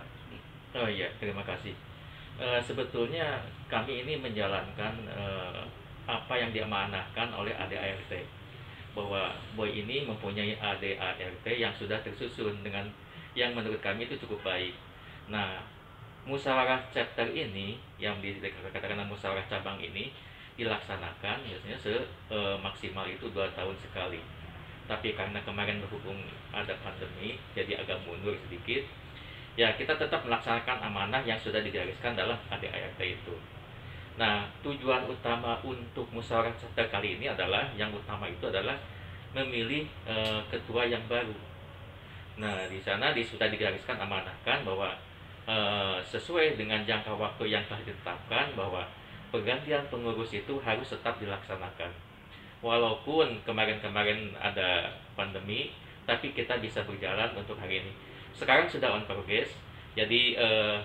Oh 0.74 0.90
iya, 0.90 1.10
terima 1.22 1.46
kasih. 1.46 1.74
Eh, 2.42 2.62
sebetulnya 2.66 3.38
kami 3.70 4.02
ini 4.02 4.18
menjalankan 4.18 4.94
eh, 5.06 5.62
apa 6.10 6.34
yang 6.34 6.50
diamanahkan 6.50 7.30
oleh 7.30 7.54
ADART 7.54 8.10
bahwa 8.98 9.34
Boy 9.54 9.86
ini 9.86 10.06
mempunyai 10.06 10.58
ADART 10.58 11.46
yang 11.46 11.74
sudah 11.78 12.02
tersusun 12.02 12.66
dengan 12.66 12.90
yang 13.38 13.54
menurut 13.54 13.82
kami 13.82 14.10
itu 14.10 14.18
cukup 14.26 14.42
baik. 14.42 14.74
Nah, 15.30 15.62
musyawarah 16.26 16.82
chapter 16.90 17.30
ini 17.30 17.78
yang 18.02 18.18
dikatakan 18.18 18.98
musyawarah 19.06 19.46
cabang 19.46 19.78
ini 19.78 20.10
dilaksanakan 20.54 21.42
biasanya 21.46 21.78
se 21.78 21.94
eh, 22.30 22.58
maksimal 22.62 23.06
itu 23.06 23.30
dua 23.30 23.46
tahun 23.54 23.78
sekali. 23.78 24.22
Tapi 24.84 25.16
karena 25.16 25.40
kemarin 25.48 25.80
berhubung 25.80 26.20
ada 26.52 26.76
pandemi, 26.84 27.40
jadi 27.56 27.80
agak 27.80 28.04
mundur 28.04 28.36
sedikit, 28.48 28.84
ya 29.56 29.72
kita 29.78 29.96
tetap 29.96 30.26
melaksanakan 30.28 30.84
amanah 30.92 31.22
yang 31.24 31.40
sudah 31.40 31.64
digariskan 31.64 32.18
dalam 32.18 32.36
ADART 32.52 33.00
itu. 33.00 33.36
Nah, 34.14 34.46
tujuan 34.62 35.10
utama 35.10 35.58
untuk 35.66 36.06
musyawarah 36.14 36.54
chapter 36.60 36.86
kali 36.92 37.18
ini 37.18 37.26
adalah 37.32 37.66
yang 37.74 37.90
utama 37.90 38.30
itu 38.30 38.46
adalah 38.46 38.78
memilih 39.34 39.90
eh, 40.06 40.42
ketua 40.54 40.86
yang 40.86 41.02
baru. 41.10 41.34
Nah, 42.38 42.66
di 42.70 42.78
sana 42.82 43.14
di, 43.14 43.26
sudah 43.26 43.50
digariskan 43.50 43.98
amanahkan 43.98 44.62
bahwa 44.62 44.94
eh, 45.50 45.98
sesuai 46.06 46.60
dengan 46.60 46.86
jangka 46.86 47.14
waktu 47.18 47.50
yang 47.50 47.66
telah 47.66 47.82
ditetapkan 47.82 48.54
bahwa 48.54 48.86
pergantian 49.34 49.82
pengurus 49.90 50.30
itu 50.30 50.62
harus 50.62 50.86
tetap 50.86 51.18
dilaksanakan. 51.18 51.90
Walaupun 52.64 53.44
kemarin-kemarin 53.44 54.32
ada 54.40 54.88
pandemi, 55.20 55.76
tapi 56.08 56.32
kita 56.32 56.64
bisa 56.64 56.80
berjalan 56.88 57.28
untuk 57.36 57.60
hari 57.60 57.84
ini. 57.84 57.92
Sekarang 58.32 58.66
sudah 58.72 58.96
on 58.96 59.04
progress, 59.04 59.52
jadi 59.94 60.40
eh, 60.40 60.78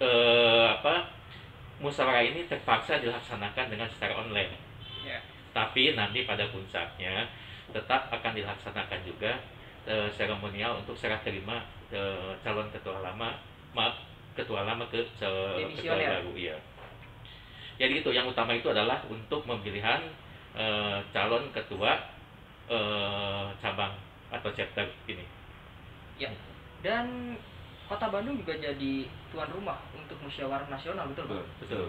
eh, 0.00 0.66
apa 0.72 1.06
musyawarah 1.78 2.24
ini 2.24 2.48
terpaksa 2.48 3.04
dilaksanakan 3.04 3.68
dengan 3.68 3.88
secara 3.92 4.16
online. 4.16 4.56
Ya. 5.04 5.20
Tapi 5.52 5.92
nanti 5.92 6.24
pada 6.24 6.48
puncaknya 6.48 7.28
tetap 7.68 8.08
akan 8.08 8.32
dilaksanakan 8.32 9.00
juga 9.04 9.36
eh, 9.84 10.08
seremonial 10.08 10.80
untuk 10.80 10.96
serah 10.96 11.20
terima 11.20 11.60
eh, 11.92 12.32
calon 12.40 12.72
ketua 12.72 13.04
lama, 13.04 13.36
maaf 13.76 14.00
ketua 14.32 14.64
lama 14.66 14.88
ke 14.88 15.04
ce- 15.20 15.68
ketua 15.78 15.94
baru, 16.00 16.32
iya. 16.34 16.56
Jadi 17.74 18.00
itu 18.00 18.10
yang 18.14 18.26
utama 18.26 18.54
itu 18.54 18.70
adalah 18.70 19.02
untuk 19.10 19.42
pemilihan 19.46 20.00
eh, 20.54 20.98
calon 21.10 21.50
ketua 21.50 21.98
eh, 22.70 23.46
cabang 23.60 23.94
atau 24.30 24.50
chapter 24.54 24.86
ini. 25.06 25.26
Dan 26.84 27.36
Kota 27.88 28.12
Bandung 28.12 28.36
juga 28.40 28.52
jadi 28.56 29.08
tuan 29.32 29.48
rumah 29.52 29.80
untuk 29.96 30.16
musyawarah 30.20 30.68
nasional 30.68 31.08
betul 31.08 31.28
Pak? 31.32 31.44
Betul. 31.64 31.88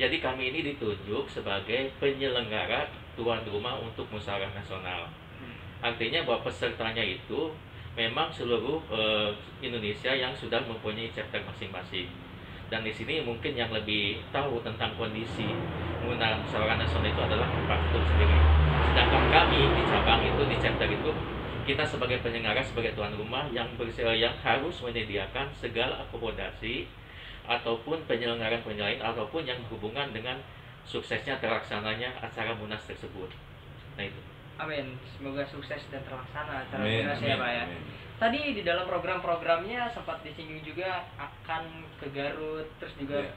Jadi 0.00 0.16
kami 0.18 0.50
ini 0.50 0.74
ditunjuk 0.74 1.28
sebagai 1.30 1.92
penyelenggara 2.02 2.88
tuan 3.14 3.40
rumah 3.44 3.78
untuk 3.78 4.08
musyawarah 4.08 4.52
nasional. 4.56 5.08
Hmm. 5.38 5.56
Artinya 5.80 6.24
bahwa 6.24 6.44
pesertanya 6.44 7.04
itu 7.04 7.52
memang 7.94 8.32
seluruh 8.32 8.80
eh, 8.90 9.30
Indonesia 9.60 10.12
yang 10.12 10.32
sudah 10.36 10.60
mempunyai 10.64 11.12
chapter 11.12 11.40
masing-masing. 11.44 12.08
Dan 12.72 12.80
di 12.80 12.90
sini 12.90 13.20
mungkin 13.22 13.54
yang 13.54 13.70
lebih 13.70 14.24
tahu 14.32 14.60
tentang 14.64 14.96
kondisi 14.96 15.46
menggunakan 16.04 16.36
musyawarah 16.38 16.76
nasional 16.76 17.08
itu 17.08 17.20
adalah 17.24 17.48
Ketum 17.48 18.02
sendiri. 18.04 18.36
Sedangkan 18.84 19.24
kami 19.26 19.60
di 19.64 19.82
cabang 19.88 20.20
itu 20.20 20.42
di 20.44 20.56
chapter 20.60 20.86
itu 20.86 21.10
kita 21.64 21.80
sebagai 21.82 22.20
penyelenggara 22.20 22.60
sebagai 22.60 22.92
tuan 22.92 23.16
rumah 23.16 23.48
yang 23.48 23.64
berse- 23.74 24.04
yang 24.14 24.36
harus 24.38 24.76
menyediakan 24.78 25.48
segala 25.56 26.04
akomodasi 26.04 26.84
ataupun 27.44 28.04
penyelenggaraan 28.04 28.60
penyelain 28.60 29.00
ataupun 29.00 29.42
yang 29.42 29.56
berhubungan 29.64 30.12
dengan 30.12 30.36
suksesnya 30.84 31.40
terlaksananya 31.40 32.12
acara 32.20 32.52
munas 32.52 32.84
tersebut. 32.84 33.32
Nah 33.96 34.04
itu. 34.04 34.20
Amin. 34.54 34.94
Semoga 35.10 35.42
sukses 35.48 35.80
dan 35.88 36.04
terlaksana 36.04 36.62
acara 36.62 36.84
Amin, 36.84 37.08
munas 37.08 37.18
ya 37.18 37.34
Pak 37.34 37.50
ya. 37.50 37.64
amin. 37.64 37.82
Tadi 38.14 38.40
di 38.54 38.62
dalam 38.62 38.86
program-programnya 38.86 39.90
sempat 39.90 40.22
disinggung 40.22 40.62
juga 40.62 41.02
akan 41.18 41.64
ke 41.98 42.06
Garut, 42.12 42.68
terus 42.78 42.94
juga 42.94 43.24
Iya. 43.24 43.32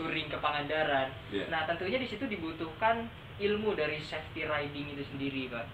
Touring 0.00 0.32
ke 0.32 0.40
Pangandaran. 0.40 1.12
Iya. 1.28 1.52
Nah 1.52 1.68
tentunya 1.68 2.00
di 2.00 2.08
situ 2.08 2.24
dibutuhkan 2.24 3.04
ilmu 3.36 3.76
dari 3.76 4.00
safety 4.00 4.48
riding 4.48 4.96
itu 4.96 5.04
sendiri 5.12 5.52
Pak. 5.52 5.66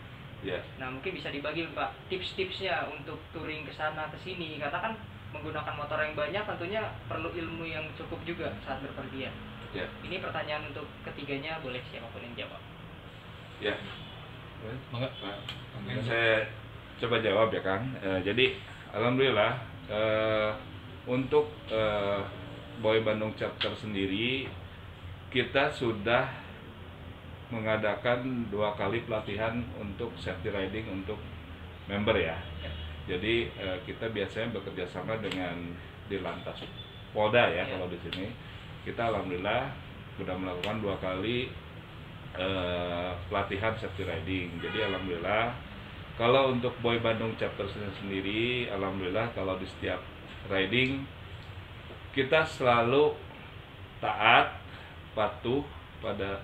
Ya. 0.43 0.59
Nah 0.83 0.91
mungkin 0.91 1.15
bisa 1.15 1.31
dibagi 1.31 1.71
Pak 1.71 1.95
tips-tipsnya 2.11 2.91
untuk 2.91 3.23
touring 3.31 3.63
ke 3.63 3.73
sana 3.79 4.11
ke 4.11 4.19
sini. 4.27 4.59
Karena 4.59 4.83
kan 4.83 4.93
menggunakan 5.31 5.75
motor 5.79 6.03
yang 6.03 6.19
banyak 6.19 6.43
tentunya 6.43 6.83
perlu 7.07 7.31
ilmu 7.31 7.63
yang 7.63 7.87
cukup 7.95 8.19
juga 8.27 8.51
saat 8.67 8.83
berpergian. 8.83 9.31
Ya. 9.71 9.87
Ini 10.03 10.19
pertanyaan 10.19 10.75
untuk 10.75 10.91
ketiganya 11.07 11.63
boleh 11.63 11.79
siapa 11.95 12.11
pun 12.11 12.27
yang 12.27 12.35
jawab. 12.35 12.63
Ya. 13.63 13.75
Mangga. 14.91 15.11
Mungkin 15.79 16.03
saya 16.03 16.51
coba 16.99 17.23
jawab 17.23 17.55
ya 17.55 17.63
Kang. 17.63 17.95
Eh, 18.03 18.21
jadi 18.27 18.59
alhamdulillah 18.91 19.53
eh, 19.87 20.51
untuk 21.07 21.53
eh, 21.71 22.21
Boy 22.81 23.01
Bandung 23.01 23.33
chapter 23.37 23.73
sendiri 23.77 24.49
kita 25.33 25.73
sudah 25.75 26.29
mengadakan 27.49 28.51
dua 28.51 28.75
kali 28.75 29.07
pelatihan 29.07 29.63
untuk 29.79 30.11
safety 30.19 30.51
riding 30.51 30.87
untuk 30.91 31.19
member 31.87 32.19
ya. 32.19 32.35
Ya. 32.63 32.71
Jadi 33.07 33.47
eh, 33.55 33.79
kita 33.87 34.11
biasanya 34.11 34.51
bekerja 34.59 34.85
sama 34.91 35.15
dengan 35.23 35.55
di 36.11 36.19
lantas 36.19 36.59
Polda 37.15 37.49
ya 37.51 37.63
Iya. 37.65 37.79
kalau 37.79 37.87
di 37.89 37.99
sini 38.03 38.27
kita 38.83 39.11
alhamdulillah 39.11 39.71
sudah 40.19 40.35
melakukan 40.35 40.77
dua 40.83 40.97
kali 40.99 41.49
eh, 42.35 43.11
pelatihan 43.31 43.79
safety 43.79 44.03
riding. 44.03 44.59
Jadi 44.59 44.79
alhamdulillah 44.91 45.55
kalau 46.19 46.51
untuk 46.51 46.75
Boy 46.83 46.99
Bandung 46.99 47.37
chapter 47.39 47.71
sendiri 48.03 48.67
alhamdulillah 48.75 49.31
kalau 49.39 49.55
di 49.61 49.69
setiap 49.79 50.03
riding 50.51 51.07
kita 52.17 52.49
selalu 52.49 53.13
taat 54.01 54.57
patuh 55.13 55.61
pada 56.01 56.41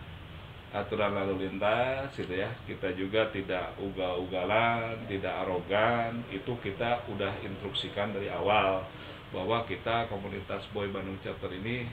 aturan 0.68 1.16
lalu 1.16 1.48
lintas 1.48 2.12
gitu 2.12 2.36
ya. 2.36 2.52
Kita 2.68 2.92
juga 2.92 3.32
tidak 3.32 3.72
ugal-ugalan 3.80 5.08
tidak 5.08 5.32
arogan. 5.32 6.20
Itu 6.28 6.60
kita 6.60 7.08
udah 7.08 7.40
instruksikan 7.40 8.12
dari 8.12 8.28
awal 8.28 8.84
bahwa 9.32 9.64
kita 9.64 10.12
komunitas 10.12 10.60
Boy 10.76 10.92
Bandung 10.92 11.16
Chapter 11.24 11.48
ini 11.48 11.88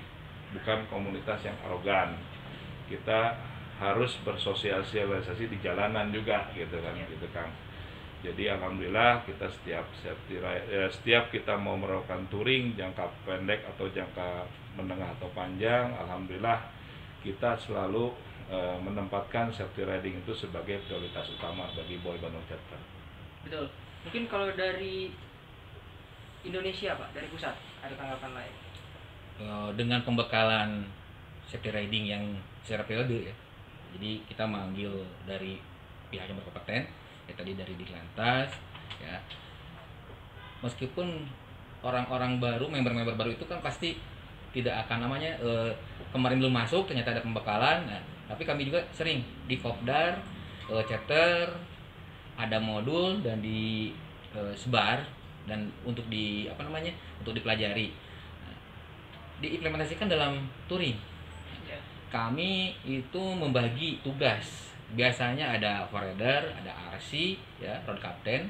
bukan 0.51 0.83
komunitas 0.91 1.39
yang 1.48 1.55
arogan. 1.63 2.19
Kita 2.91 3.39
harus 3.79 4.12
bersosialisasi 4.27 5.48
di 5.48 5.57
jalanan 5.63 6.12
juga 6.12 6.51
gitu 6.51 6.83
kan 6.83 7.00
gitu 7.00 7.27
Kang 7.31 7.69
jadi 8.20 8.60
alhamdulillah 8.60 9.24
kita 9.24 9.48
setiap 9.48 9.86
eh, 10.04 10.90
setiap 10.92 11.32
kita 11.32 11.56
mau 11.56 11.80
melakukan 11.80 12.28
touring 12.28 12.76
jangka 12.76 13.08
pendek 13.24 13.64
atau 13.76 13.88
jangka 13.88 14.44
menengah 14.76 15.08
atau 15.16 15.32
panjang 15.32 15.96
alhamdulillah 15.96 16.60
kita 17.24 17.56
selalu 17.60 18.12
eh, 18.52 18.78
menempatkan 18.84 19.52
safety 19.52 19.88
riding 19.88 20.20
itu 20.20 20.34
sebagai 20.36 20.84
prioritas 20.88 21.32
utama 21.36 21.68
bagi 21.76 22.00
Boy 22.00 22.20
Bandung 22.20 22.44
Chapter. 22.48 22.80
Betul. 23.48 23.66
Mungkin 24.08 24.24
kalau 24.32 24.52
dari 24.56 25.12
Indonesia 26.48 26.96
Pak, 26.96 27.12
dari 27.12 27.28
pusat 27.28 27.56
ada 27.84 27.96
tanggapan 27.96 28.32
lain. 28.36 28.56
Eh, 29.40 29.70
dengan 29.76 30.04
pembekalan 30.04 30.84
safety 31.48 31.72
riding 31.72 32.06
yang 32.12 32.24
secara 32.64 32.84
periode 32.84 33.32
ya. 33.32 33.36
Jadi 33.96 34.24
kita 34.28 34.44
manggil 34.46 34.92
dari 35.26 35.58
pihak 36.12 36.30
yang 36.30 36.38
berkompeten, 36.44 36.86
ya 37.29 37.33
tadi 37.38 37.53
dari 37.53 37.74
Ditlantas, 37.77 38.50
ya. 38.98 39.15
Meskipun 40.65 41.29
orang-orang 41.86 42.41
baru, 42.41 42.65
member-member 42.67 43.15
baru 43.15 43.31
itu 43.38 43.45
kan 43.45 43.62
pasti 43.62 43.95
tidak 44.50 44.89
akan 44.89 45.05
namanya 45.05 45.38
eh, 45.39 45.71
kemarin 46.09 46.41
belum 46.41 46.51
masuk 46.57 46.89
ternyata 46.89 47.13
ada 47.13 47.21
pembekalan. 47.21 47.86
Nah, 47.86 48.01
tapi 48.25 48.43
kami 48.43 48.65
juga 48.65 48.81
sering 48.89 49.21
di 49.45 49.62
Kopdar, 49.62 50.17
eh, 50.67 50.83
chapter, 50.89 51.53
ada 52.39 52.57
modul 52.57 53.19
dan 53.19 53.43
di 53.43 53.93
eh, 54.31 54.53
sebar 54.57 55.03
dan 55.43 55.67
untuk 55.83 56.07
di 56.07 56.48
apa 56.48 56.63
namanya 56.63 56.93
untuk 57.19 57.33
dipelajari 57.33 57.89
Nah, 58.45 58.55
diimplementasikan 59.43 60.07
dalam 60.07 60.45
touring 60.69 60.95
Ya. 61.69 61.77
kami 62.09 62.74
itu 62.81 63.21
membagi 63.38 64.01
tugas 64.01 64.69
biasanya 64.93 65.58
ada 65.58 65.86
forwarder 65.88 66.50
ada 66.50 66.72
RC 66.98 67.38
ya 67.62 67.77
road 67.86 68.01
captain 68.01 68.50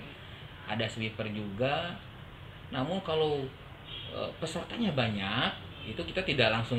ada 0.70 0.86
sweeper 0.86 1.26
juga. 1.34 1.98
Namun 2.70 3.02
kalau 3.02 3.42
eh, 4.14 4.30
pesertanya 4.38 4.94
banyak 4.94 5.50
itu 5.90 6.02
kita 6.06 6.22
tidak 6.22 6.54
langsung 6.54 6.78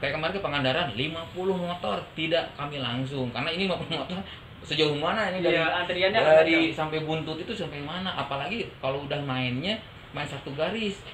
kayak 0.00 0.16
kemarin 0.16 0.34
ke 0.36 0.42
Pangandaran 0.44 0.88
50 0.92 1.36
motor 1.36 1.96
tidak 2.16 2.44
kami 2.56 2.80
langsung. 2.80 3.28
Karena 3.30 3.52
ini 3.52 3.68
50 3.68 3.92
motor 3.92 4.18
sejauh 4.64 4.96
mana 4.96 5.28
ini? 5.30 5.44
Dari 5.44 5.54
Iya, 5.54 5.68
antriannya 5.84 6.20
dari 6.20 6.54
panjang. 6.56 6.74
sampai 6.74 6.98
buntut 7.04 7.36
itu 7.38 7.52
sampai 7.52 7.78
mana? 7.84 8.10
Apalagi 8.16 8.64
kalau 8.80 9.04
udah 9.04 9.20
mainnya 9.22 9.76
main 10.16 10.26
satu 10.26 10.50
garis 10.56 11.04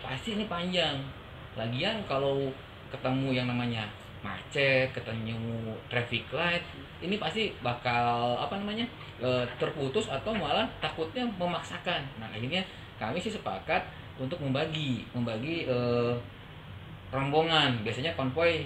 pasti 0.00 0.38
ini 0.38 0.46
panjang. 0.46 0.96
Lagian 1.58 1.98
kalau 2.06 2.48
ketemu 2.88 3.34
yang 3.34 3.46
namanya 3.50 3.84
macet 4.22 4.94
ketemu 4.94 5.74
traffic 5.90 6.22
light 6.30 6.62
ini 7.02 7.18
pasti 7.18 7.50
bakal 7.58 8.38
apa 8.38 8.54
namanya 8.54 8.86
eh, 9.18 9.44
terputus 9.58 10.06
atau 10.06 10.30
malah 10.30 10.64
takutnya 10.78 11.26
memaksakan. 11.26 12.00
Nah 12.22 12.30
akhirnya 12.30 12.62
kami 12.96 13.18
sih 13.18 13.34
sepakat 13.34 13.82
untuk 14.16 14.38
membagi 14.38 15.02
membagi 15.10 15.66
eh, 15.66 16.14
rombongan. 17.10 17.82
Biasanya 17.82 18.14
konvoy 18.14 18.62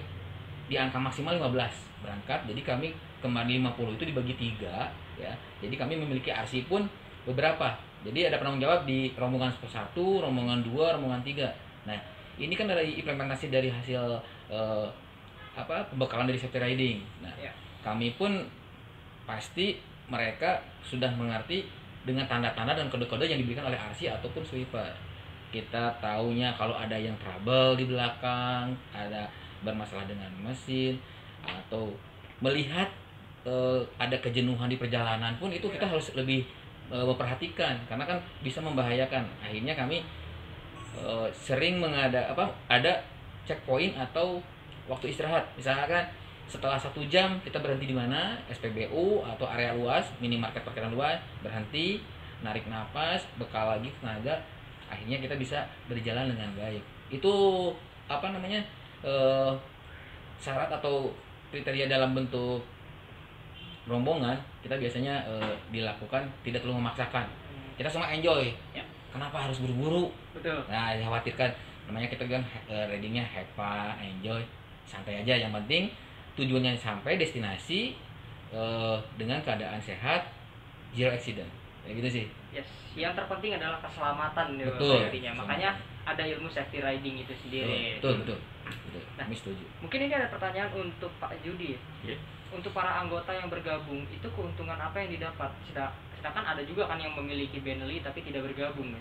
di 0.69 0.77
angka 0.77 1.01
maksimal 1.01 1.41
15 1.41 2.05
berangkat 2.05 2.41
jadi 2.45 2.61
kami 2.61 2.93
kemarin 3.25 3.65
50 3.65 3.97
itu 3.97 4.05
dibagi 4.13 4.35
tiga 4.37 4.93
ya. 5.17 5.33
Jadi 5.65 5.75
kami 5.75 5.97
memiliki 5.97 6.29
RC 6.29 6.69
pun 6.69 6.85
beberapa. 7.25 7.73
Jadi 8.05 8.29
ada 8.29 8.37
penanggung 8.39 8.63
jawab 8.63 8.85
di 8.85 9.11
rombongan 9.17 9.51
satu 9.67 10.21
rombongan 10.21 10.61
dua 10.61 10.95
rombongan 10.95 11.25
tiga. 11.25 11.49
Nah 11.89 11.97
ini 12.37 12.53
kan 12.53 12.69
dari 12.69 13.01
implementasi 13.01 13.49
dari 13.49 13.73
hasil 13.73 14.21
eh, 14.53 14.87
apa 15.57 15.89
pembekalan 15.89 16.29
dari 16.29 16.37
safety 16.37 16.61
riding. 16.61 16.99
Nah 17.25 17.33
Ya. 17.41 17.51
kami 17.81 18.13
pun 18.21 18.45
pasti 19.25 19.81
mereka 20.07 20.61
sudah 20.85 21.11
mengerti 21.17 21.67
dengan 22.07 22.29
tanda-tanda 22.31 22.79
dan 22.79 22.87
kode-kode 22.87 23.27
yang 23.27 23.43
diberikan 23.43 23.67
oleh 23.67 23.75
RC 23.75 24.07
ataupun 24.21 24.45
sweeper. 24.47 24.87
Kita 25.51 25.91
taunya 25.99 26.55
kalau 26.55 26.77
ada 26.79 26.95
yang 26.95 27.17
trouble 27.19 27.75
di 27.75 27.89
belakang 27.91 28.71
ada 28.95 29.27
bermasalah 29.67 30.07
dengan 30.07 30.31
mesin 30.45 30.95
atau 31.43 31.91
melihat 32.39 32.87
eh, 33.43 33.81
ada 33.99 34.15
kejenuhan 34.23 34.71
di 34.71 34.79
perjalanan 34.79 35.35
pun 35.41 35.51
itu 35.51 35.67
kita 35.67 35.89
harus 35.89 36.15
lebih 36.15 36.47
eh, 36.93 37.03
memperhatikan. 37.03 37.75
Karena 37.91 38.07
kan 38.07 38.19
bisa 38.45 38.63
membahayakan. 38.63 39.27
Akhirnya 39.43 39.75
kami 39.75 40.07
eh, 40.95 41.29
sering 41.35 41.83
mengada 41.83 42.31
apa 42.31 42.47
ada 42.71 43.03
checkpoint 43.47 43.99
atau 43.99 44.39
waktu 44.87 45.13
istirahat. 45.13 45.45
Misalkan 45.59 46.07
setelah 46.47 46.79
satu 46.79 47.03
jam 47.11 47.43
kita 47.43 47.59
berhenti 47.59 47.91
di 47.91 47.97
mana? 47.97 48.39
SPBU 48.47 49.27
atau 49.27 49.47
area 49.51 49.75
luas 49.75 50.07
minimarket 50.23 50.63
parkiran 50.63 50.95
luas 50.95 51.19
berhenti 51.43 51.99
narik 52.39 52.71
napas 52.71 53.27
bekal 53.41 53.75
lagi 53.75 53.91
tenaga 53.99 54.39
akhirnya 54.87 55.19
kita 55.19 55.35
bisa 55.35 55.67
berjalan 55.91 56.31
dengan 56.31 56.55
baik. 56.55 56.83
Itu 57.11 57.35
apa 58.07 58.31
namanya 58.31 58.63
eh, 59.03 59.53
syarat 60.39 60.71
atau 60.71 61.11
kriteria 61.51 61.91
dalam 61.91 62.15
bentuk 62.15 62.63
rombongan 63.91 64.39
kita 64.63 64.79
biasanya 64.79 65.27
eh, 65.27 65.55
dilakukan 65.75 66.31
tidak 66.47 66.63
terlalu 66.63 66.87
memaksakan. 66.87 67.27
Kita 67.75 67.91
semua 67.91 68.09
enjoy. 68.15 68.55
Ya. 68.71 68.87
kenapa 69.11 69.49
harus 69.49 69.59
buru-buru? 69.59 70.13
Nah 70.71 70.95
dikhawatirkan. 70.95 71.51
Namanya 71.91 72.07
kita 72.07 72.23
kan 72.31 72.43
eh, 72.71 72.87
readingnya 72.87 73.27
have 73.27 73.51
fun, 73.59 73.99
enjoy 73.99 74.47
santai 74.87 75.21
aja 75.21 75.35
yang 75.37 75.53
penting 75.53 75.91
tujuannya 76.35 76.73
sampai 76.73 77.17
destinasi 77.17 77.93
eh, 78.51 78.97
dengan 79.17 79.43
keadaan 79.43 79.77
sehat 79.77 80.31
zero 80.91 81.11
accident 81.11 81.51
kayak 81.83 82.01
gitu 82.01 82.11
sih 82.23 82.27
Yes, 82.55 82.65
yang 82.97 83.13
terpenting 83.13 83.53
adalah 83.53 83.77
keselamatan 83.85 84.57
ya, 84.57 84.65
Betul. 84.65 85.13
intinya. 85.13 85.45
Makanya 85.45 85.77
ada 86.09 86.25
ilmu 86.25 86.49
safety 86.49 86.81
riding 86.81 87.21
itu 87.21 87.29
sendiri. 87.37 88.01
betul 88.01 88.25
betul 88.25 88.39
betul 88.65 89.03
Nah. 89.21 89.29
setuju 89.29 89.61
Mungkin 89.85 90.09
ini 90.09 90.15
ada 90.17 90.33
pertanyaan 90.33 90.73
untuk 90.73 91.13
Pak 91.21 91.37
Judi. 91.45 91.77
Iya. 92.01 92.17
Untuk 92.49 92.73
para 92.73 93.05
anggota 93.05 93.29
yang 93.29 93.53
bergabung, 93.53 94.09
itu 94.09 94.25
keuntungan 94.33 94.79
apa 94.81 94.97
yang 94.97 95.13
didapat? 95.13 95.53
Sedang- 95.69 95.93
Sedangkan 96.17 96.49
ada 96.49 96.65
juga 96.65 96.89
kan 96.89 96.97
yang 96.97 97.13
memiliki 97.13 97.61
Benelli 97.61 98.01
tapi 98.01 98.25
tidak 98.25 98.49
bergabung. 98.49 98.97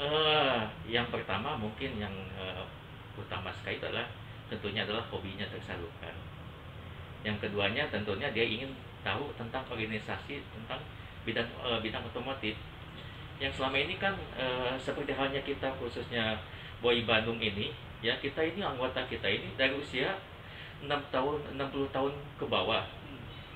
Eh, 0.00 0.60
yang 0.88 1.04
pertama 1.12 1.52
mungkin 1.54 2.00
yang 2.00 2.14
eh, 2.32 2.64
utama 3.12 3.52
sekali 3.52 3.76
itu 3.76 3.84
adalah 3.84 4.08
tentunya 4.50 4.82
adalah 4.82 5.06
hobinya 5.08 5.46
tersalurkan. 5.46 6.12
Yang 7.22 7.48
keduanya 7.48 7.86
tentunya 7.88 8.28
dia 8.34 8.44
ingin 8.44 8.74
tahu 9.06 9.30
tentang 9.38 9.64
organisasi 9.70 10.42
tentang 10.42 10.80
bidang 11.22 11.46
eh, 11.62 11.78
bidang 11.80 12.02
otomotif. 12.04 12.58
Yang 13.40 13.62
selama 13.62 13.76
ini 13.78 13.94
kan 13.96 14.12
eh, 14.34 14.74
seperti 14.76 15.14
halnya 15.14 15.40
kita 15.46 15.70
khususnya 15.78 16.36
Boy 16.82 17.06
Bandung 17.06 17.38
ini, 17.38 17.72
ya 18.02 18.16
kita 18.18 18.40
ini 18.42 18.60
anggota 18.64 19.04
kita 19.06 19.28
ini 19.28 19.52
dari 19.54 19.76
usia 19.76 20.16
6 20.80 20.88
tahun 21.12 21.36
60 21.60 21.94
tahun 21.94 22.12
ke 22.40 22.44
bawah. 22.48 22.84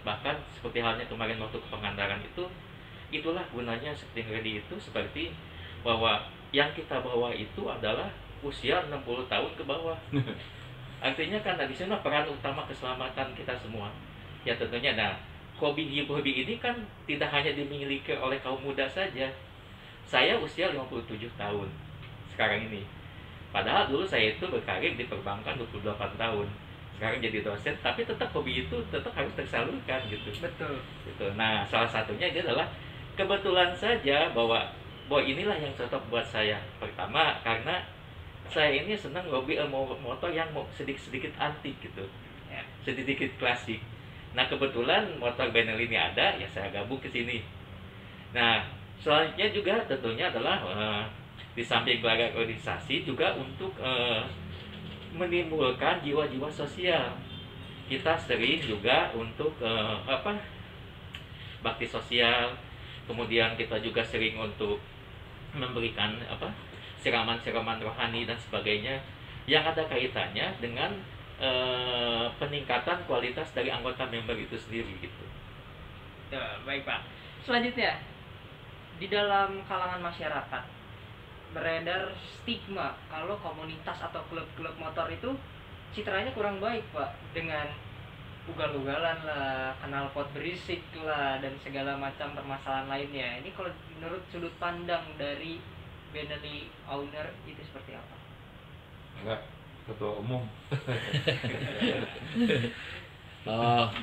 Bahkan 0.04 0.36
seperti 0.52 0.84
halnya 0.84 1.08
kemarin 1.08 1.40
waktu 1.40 1.56
ke 1.56 1.68
Pangandaran 1.72 2.20
itu 2.20 2.44
itulah 3.08 3.44
gunanya 3.48 3.96
safety 3.96 4.26
ready 4.28 4.60
itu 4.60 4.74
seperti 4.76 5.32
bahwa 5.80 6.28
yang 6.52 6.68
kita 6.76 7.00
bawa 7.00 7.32
itu 7.32 7.64
adalah 7.64 8.12
usia 8.44 8.84
60 8.92 9.32
tahun 9.32 9.50
ke 9.56 9.64
bawah. 9.64 9.96
Artinya 11.04 11.36
kan 11.44 11.60
di 11.60 11.76
sana 11.76 12.00
peran 12.00 12.24
utama 12.24 12.64
keselamatan 12.64 13.36
kita 13.36 13.52
semua. 13.60 13.92
Ya 14.48 14.56
tentunya 14.56 14.96
nah, 14.96 15.12
hobi 15.60 15.84
hobi 16.08 16.32
ini 16.48 16.56
kan 16.56 16.72
tidak 17.04 17.28
hanya 17.28 17.52
dimiliki 17.52 18.16
oleh 18.16 18.40
kaum 18.40 18.56
muda 18.64 18.88
saja. 18.88 19.28
Saya 20.08 20.40
usia 20.40 20.72
57 20.72 21.28
tahun 21.36 21.68
sekarang 22.32 22.72
ini. 22.72 22.88
Padahal 23.52 23.86
dulu 23.92 24.08
saya 24.08 24.32
itu 24.32 24.48
berkarir 24.48 24.96
di 24.96 25.04
perbankan 25.04 25.60
28 25.60 26.16
tahun. 26.16 26.48
Sekarang 26.96 27.18
jadi 27.20 27.44
dosen, 27.44 27.74
tapi 27.84 28.06
tetap 28.06 28.32
hobi 28.32 28.64
itu 28.64 28.76
tetap 28.88 29.12
harus 29.12 29.30
tersalurkan 29.36 30.00
gitu 30.08 30.30
Betul. 30.40 30.80
gitu. 31.04 31.26
Nah, 31.36 31.66
salah 31.68 31.90
satunya 31.90 32.32
dia 32.32 32.40
adalah 32.46 32.66
kebetulan 33.18 33.70
saja 33.76 34.30
bahwa 34.32 34.62
bahwa 35.06 35.22
inilah 35.22 35.58
yang 35.58 35.74
cocok 35.76 36.00
buat 36.08 36.24
saya. 36.24 36.56
Pertama, 36.80 37.36
karena 37.44 37.82
saya 38.52 38.70
ini 38.84 38.94
senang 38.94 39.24
hobi 39.28 39.56
mo- 39.68 39.98
motor 39.98 40.30
yang 40.30 40.48
sedikit-sedikit 40.74 41.32
antik 41.40 41.74
gitu. 41.80 42.04
Ya. 42.50 42.62
sedikit 42.86 43.26
klasik. 43.40 43.82
Nah 44.34 44.46
kebetulan 44.46 45.18
motor 45.18 45.50
Benelli 45.50 45.90
ini 45.90 45.98
ada 45.98 46.34
ya 46.38 46.46
saya 46.50 46.70
gabung 46.70 47.02
ke 47.02 47.10
sini. 47.10 47.42
Nah 48.34 48.62
selanjutnya 49.02 49.48
juga 49.50 49.74
tentunya 49.90 50.30
adalah 50.30 50.62
eh, 50.62 51.04
di 51.54 51.62
samping 51.62 52.02
organisasi 52.02 53.06
juga 53.06 53.34
untuk 53.34 53.74
eh, 53.78 54.22
menimbulkan 55.14 56.02
jiwa-jiwa 56.02 56.50
sosial. 56.50 57.14
Kita 57.86 58.14
sering 58.18 58.62
juga 58.62 59.10
untuk 59.14 59.54
eh, 59.62 59.96
apa 60.06 60.34
bakti 61.62 61.86
sosial. 61.86 62.54
Kemudian 63.06 63.54
kita 63.54 63.78
juga 63.82 64.02
sering 64.02 64.38
untuk 64.38 64.78
memberikan 65.54 66.18
apa 66.26 66.50
siraman-siraman 67.04 67.84
rohani 67.84 68.24
dan 68.24 68.40
sebagainya 68.40 68.96
yang 69.44 69.60
ada 69.60 69.84
kaitannya 69.84 70.56
dengan 70.56 70.96
eh, 71.36 72.26
peningkatan 72.40 73.04
kualitas 73.04 73.52
dari 73.52 73.68
anggota 73.68 74.08
member 74.08 74.32
itu 74.40 74.56
sendiri 74.56 74.88
gitu. 75.04 75.24
Ya, 76.32 76.56
baik 76.64 76.88
Pak. 76.88 77.04
Selanjutnya, 77.44 78.00
di 78.96 79.12
dalam 79.12 79.60
kalangan 79.68 80.00
masyarakat 80.00 80.64
beredar 81.52 82.10
stigma 82.18 82.98
kalau 83.12 83.38
komunitas 83.38 84.00
atau 84.00 84.24
klub-klub 84.26 84.74
motor 84.80 85.06
itu 85.12 85.36
citranya 85.94 86.32
kurang 86.34 86.58
baik 86.58 86.82
Pak 86.90 87.14
dengan 87.30 87.68
ugal-ugalan 88.44 89.24
lah, 89.24 89.72
kenal 89.80 90.12
pot 90.12 90.28
berisik 90.36 90.84
lah 91.00 91.40
dan 91.40 91.56
segala 91.64 91.96
macam 91.96 92.36
permasalahan 92.36 92.90
lainnya. 92.92 93.40
Ini 93.40 93.50
kalau 93.56 93.72
menurut 93.96 94.20
sudut 94.28 94.52
pandang 94.60 95.04
dari 95.16 95.56
Benelli 96.14 96.70
owner 96.86 97.26
itu 97.42 97.58
seperti 97.66 97.98
apa? 97.98 98.16
Enggak, 99.18 99.40
ketua 99.90 100.14
umum. 100.22 100.46
Eh, 103.44 103.86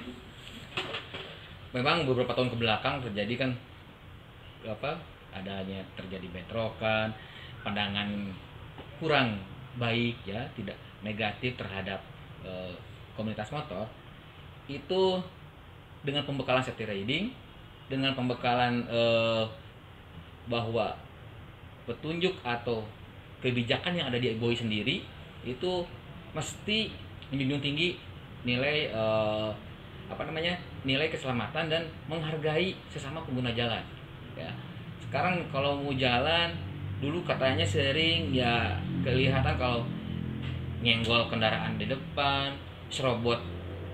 memang 1.71 2.04
beberapa 2.04 2.36
tahun 2.36 2.52
ke 2.52 2.58
belakang 2.60 3.00
terjadi 3.00 3.47
kan 3.47 3.52
apa 4.67 5.00
adanya 5.32 5.82
terjadi 5.95 6.28
bentrokan 6.30 7.15
pandangan 7.63 8.36
kurang 9.00 9.39
baik 9.80 10.19
ya 10.28 10.45
tidak 10.54 10.76
negatif 11.02 11.56
terhadap 11.56 12.04
eh, 12.43 12.76
komunitas 13.15 13.50
motor 13.56 13.88
itu 14.67 15.24
dengan 16.04 16.28
pembekalan 16.28 16.62
safety 16.62 16.86
riding 16.86 17.32
dengan 17.88 18.13
pembekalan 18.13 18.84
eh, 18.91 19.45
bahwa 20.52 20.91
petunjuk 21.86 22.34
atau 22.46 22.86
kebijakan 23.41 23.98
yang 23.98 24.08
ada 24.08 24.22
di 24.22 24.38
boy 24.38 24.54
sendiri 24.54 25.02
itu 25.41 25.72
mesti 26.32 26.94
menjunjung 27.34 27.62
tinggi 27.62 27.98
nilai 28.46 28.94
eh, 28.94 29.50
apa 30.12 30.22
namanya 30.28 30.54
nilai 30.84 31.08
keselamatan 31.08 31.72
dan 31.72 31.84
menghargai 32.12 32.76
sesama 32.91 33.24
pengguna 33.24 33.54
jalan 33.56 33.82
ya. 34.36 34.52
Sekarang 35.02 35.39
kalau 35.50 35.80
mau 35.80 35.94
jalan 35.96 36.52
dulu 37.02 37.26
katanya 37.26 37.65
sering 37.65 38.30
ya 38.30 38.78
kelihatan 39.02 39.58
kalau 39.58 39.82
nyenggol 40.82 41.26
kendaraan 41.30 41.78
di 41.82 41.89
depan 41.89 42.54
serobot 42.91 43.39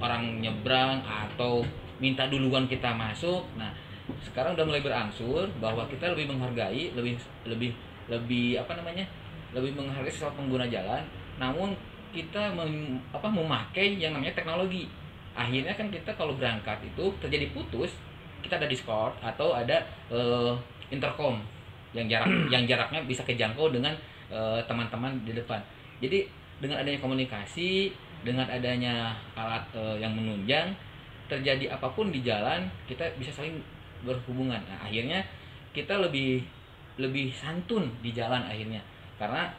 orang 0.03 0.43
nyebrang 0.43 0.99
atau 1.05 1.63
minta 2.01 2.27
duluan 2.27 2.67
kita 2.67 2.91
masuk. 2.93 3.45
Nah 3.55 3.71
sekarang 4.23 4.55
udah 4.55 4.65
mulai 4.65 4.79
berangsur 4.79 5.47
bahwa 5.59 5.83
kita 5.91 6.15
lebih 6.15 6.31
menghargai 6.31 6.95
lebih 6.95 7.19
lebih 7.43 7.71
lebih 8.07 8.55
apa 8.63 8.79
namanya 8.79 9.03
lebih 9.51 9.75
menghargai 9.75 10.11
sesama 10.11 10.39
pengguna 10.39 10.67
jalan. 10.67 11.03
Namun 11.39 11.75
kita 12.15 12.55
mem- 12.55 12.99
apa 13.11 13.27
memakai 13.27 13.99
yang 13.99 14.15
namanya 14.15 14.33
teknologi. 14.35 14.87
Akhirnya 15.37 15.75
kan 15.75 15.91
kita 15.91 16.09
kalau 16.15 16.33
berangkat 16.33 16.81
itu 16.81 17.13
terjadi 17.21 17.51
putus 17.53 17.93
kita 18.41 18.57
ada 18.57 18.67
Discord 18.69 19.13
atau 19.19 19.53
ada 19.53 19.83
eh, 20.07 20.53
intercom 20.89 21.37
yang 21.91 22.07
jarak 22.07 22.27
yang 22.53 22.63
jaraknya 22.63 23.03
bisa 23.03 23.21
kejangkau 23.27 23.69
dengan 23.69 23.93
eh, 24.31 24.59
teman-teman 24.65 25.13
di 25.27 25.35
depan. 25.35 25.59
Jadi 25.99 26.27
dengan 26.57 26.81
adanya 26.81 26.99
komunikasi 27.03 27.91
dengan 28.25 28.47
adanya 28.49 29.13
alat 29.37 29.63
eh, 29.75 29.97
yang 30.01 30.15
menunjang 30.15 30.73
terjadi 31.27 31.75
apa 31.75 31.91
pun 31.91 32.07
di 32.07 32.23
jalan 32.23 32.63
kita 32.87 33.03
bisa 33.19 33.35
saling 33.35 33.59
berhubungan. 34.05 34.59
Nah, 34.65 34.77
akhirnya 34.83 35.23
kita 35.73 35.97
lebih 36.01 36.43
lebih 36.97 37.29
santun 37.33 37.89
di 38.01 38.13
jalan 38.13 38.41
akhirnya. 38.45 38.81
Karena 39.17 39.49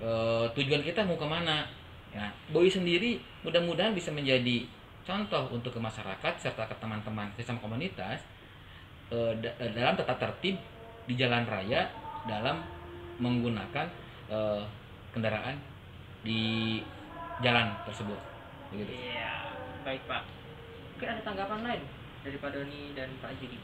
eh, 0.00 0.46
tujuan 0.52 0.84
kita 0.84 1.04
mau 1.04 1.16
ke 1.16 1.26
mana? 1.28 1.64
Ya 2.12 2.28
Boy 2.52 2.68
sendiri 2.68 3.16
mudah-mudahan 3.40 3.96
bisa 3.96 4.12
menjadi 4.12 4.68
contoh 5.02 5.48
untuk 5.48 5.72
ke 5.72 5.80
masyarakat 5.80 6.32
serta 6.36 6.68
ke 6.68 6.76
teman-teman 6.76 7.32
sesama 7.34 7.56
komunitas 7.58 8.20
da- 9.12 9.56
dalam 9.72 9.96
tata 9.96 10.14
tertib 10.16 10.56
di 11.08 11.14
jalan 11.16 11.44
raya 11.48 11.88
dalam 12.28 12.60
menggunakan 13.18 13.86
eh, 14.28 14.62
kendaraan 15.12 15.56
di 16.22 16.80
jalan 17.42 17.74
tersebut. 17.84 18.16
Iya, 18.72 19.52
baik 19.84 20.02
Pak. 20.08 20.22
Mungkin 20.96 21.08
ada 21.12 21.20
tanggapan 21.26 21.60
lain 21.66 21.82
dari 22.22 22.36
Pak 22.38 22.50
Doni 22.54 22.82
dan 22.94 23.10
Pak 23.20 23.36
Judi. 23.42 23.58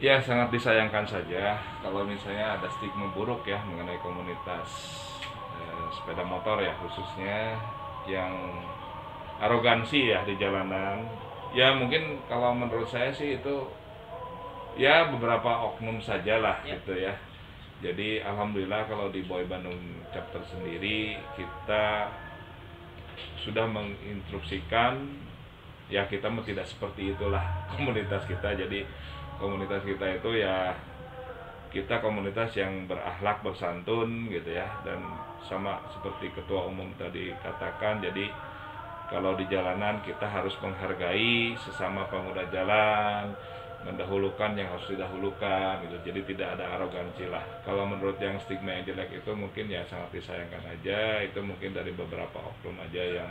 Ya 0.00 0.16
sangat 0.16 0.48
disayangkan 0.48 1.04
saja 1.04 1.60
kalau 1.84 2.08
misalnya 2.08 2.56
ada 2.56 2.64
stigma 2.72 3.04
buruk 3.12 3.44
ya 3.44 3.60
mengenai 3.68 4.00
komunitas 4.00 4.68
eh, 5.60 5.84
sepeda 5.92 6.24
motor 6.24 6.56
ya 6.64 6.72
khususnya 6.80 7.52
yang 8.08 8.32
arogansi 9.36 10.08
ya 10.08 10.24
di 10.24 10.40
jalanan. 10.40 11.04
Ya 11.52 11.76
mungkin 11.76 12.16
kalau 12.32 12.56
menurut 12.56 12.88
saya 12.88 13.12
sih 13.12 13.36
itu 13.36 13.56
ya 14.80 15.12
beberapa 15.12 15.68
oknum 15.68 16.00
sajalah 16.00 16.64
Ya. 16.64 16.80
gitu 16.80 16.96
ya. 16.96 17.12
Jadi 17.84 18.24
alhamdulillah 18.24 18.88
kalau 18.88 19.12
di 19.12 19.20
Boy 19.28 19.44
Bandung 19.44 19.76
chapter 20.16 20.40
sendiri 20.48 21.20
kita 21.36 22.08
sudah 23.44 23.68
menginstruksikan 23.68 24.96
ya 25.90 26.06
kita 26.06 26.30
mah 26.30 26.46
tidak 26.46 26.64
seperti 26.64 27.12
itulah 27.12 27.42
komunitas 27.74 28.22
kita. 28.24 28.54
Jadi 28.54 28.86
komunitas 29.36 29.82
kita 29.82 30.06
itu 30.16 30.30
ya 30.40 30.72
kita 31.70 32.02
komunitas 32.02 32.50
yang 32.54 32.86
berakhlak 32.86 33.42
bersantun 33.42 34.30
gitu 34.30 34.54
ya. 34.54 34.70
Dan 34.86 35.02
sama 35.44 35.82
seperti 35.90 36.30
ketua 36.32 36.70
umum 36.70 36.88
tadi 36.94 37.34
katakan 37.42 37.98
jadi 37.98 38.30
kalau 39.10 39.34
di 39.34 39.42
jalanan 39.50 39.98
kita 40.06 40.22
harus 40.22 40.54
menghargai 40.62 41.58
sesama 41.58 42.06
pengguna 42.06 42.46
jalan 42.54 43.34
mendahulukan 43.80 44.52
yang 44.54 44.68
harus 44.70 44.86
didahulukan 44.92 45.82
gitu. 45.88 45.96
Jadi 46.12 46.20
tidak 46.34 46.54
ada 46.54 46.78
arogansi 46.78 47.26
lah. 47.26 47.42
Kalau 47.64 47.88
menurut 47.88 48.20
yang 48.20 48.36
stigma 48.44 48.76
yang 48.76 48.92
jelek 48.92 49.24
itu 49.24 49.30
mungkin 49.32 49.66
ya 49.72 49.82
sangat 49.88 50.20
disayangkan 50.20 50.62
aja. 50.68 51.24
Itu 51.24 51.40
mungkin 51.40 51.72
dari 51.72 51.90
beberapa 51.96 52.38
oknum 52.38 52.76
aja 52.76 53.02
yang 53.02 53.30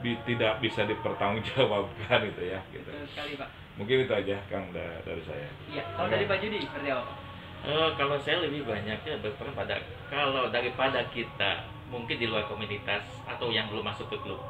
bi- 0.00 0.20
tidak 0.24 0.58
bisa 0.58 0.84
dipertanggungjawabkan 0.84 2.18
gitu 2.26 2.42
ya 2.46 2.60
gitu 2.70 2.84
Betul 2.86 3.06
sekali 3.06 3.32
Pak. 3.34 3.48
mungkin 3.76 3.96
itu 4.02 4.12
aja 4.12 4.36
kang 4.46 4.66
da- 4.70 5.00
dari 5.02 5.22
saya 5.22 5.48
Iya, 5.68 5.84
kalau 5.94 6.08
dari 6.08 6.24
Pak 6.24 6.38
Judi 6.38 6.58
seperti 6.60 6.88
apa? 6.90 7.12
Eh, 7.60 7.88
kalau 7.94 8.16
saya 8.16 8.40
lebih 8.40 8.64
banyaknya 8.64 9.20
berperan 9.20 9.52
pada 9.52 9.76
kalau 10.08 10.48
daripada 10.48 11.04
kita 11.08 11.60
mungkin 11.86 12.16
di 12.16 12.24
luar 12.24 12.44
komunitas 12.44 13.04
atau 13.24 13.48
yang 13.48 13.68
belum 13.68 13.84
masuk 13.84 14.08
ke 14.08 14.16
klub 14.18 14.40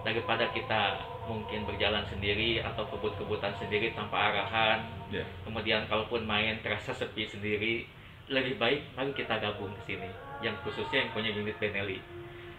daripada 0.00 0.48
kita 0.48 0.96
mungkin 1.26 1.62
berjalan 1.62 2.00
sendiri 2.06 2.58
atau 2.58 2.86
kebut-kebutan 2.86 3.52
sendiri 3.54 3.92
tanpa 3.92 4.30
arahan 4.30 4.80
Ya. 5.10 5.26
kemudian 5.42 5.82
kalaupun 5.84 6.22
main 6.22 6.54
terasa 6.60 6.94
sepi 6.94 7.26
sendiri 7.26 7.82
lebih 8.28 8.56
baik 8.56 8.86
mari 8.94 9.10
kita 9.10 9.36
gabung 9.36 9.74
ke 9.74 9.90
sini 9.90 10.06
yang 10.38 10.54
khususnya 10.62 11.02
yang 11.02 11.10
punya 11.10 11.30
unit 11.30 11.58
Benelli 11.58 11.98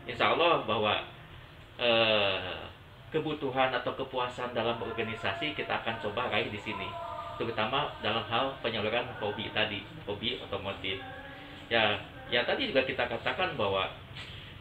Insya 0.04 0.36
Allah 0.36 0.60
bahwa 0.62 1.00
eh, 1.82 2.56
kebutuhan 3.12 3.74
atau 3.76 3.91
kepuasan 3.98 4.56
dalam 4.56 4.80
organisasi 4.80 5.52
kita 5.58 5.84
akan 5.84 6.00
coba 6.00 6.32
raih 6.32 6.48
di 6.48 6.62
sini. 6.62 6.88
Terutama 7.36 7.91
dalam 8.00 8.24
hal 8.30 8.54
penyaluran 8.63 9.04
hobi 9.20 9.52
tadi 9.52 9.84
hobi 10.08 10.39
otomotif. 10.39 11.02
Ya 11.67 12.00
ya 12.32 12.48
tadi 12.48 12.72
juga 12.72 12.88
kita 12.88 13.10
katakan 13.10 13.60
bahwa 13.60 13.91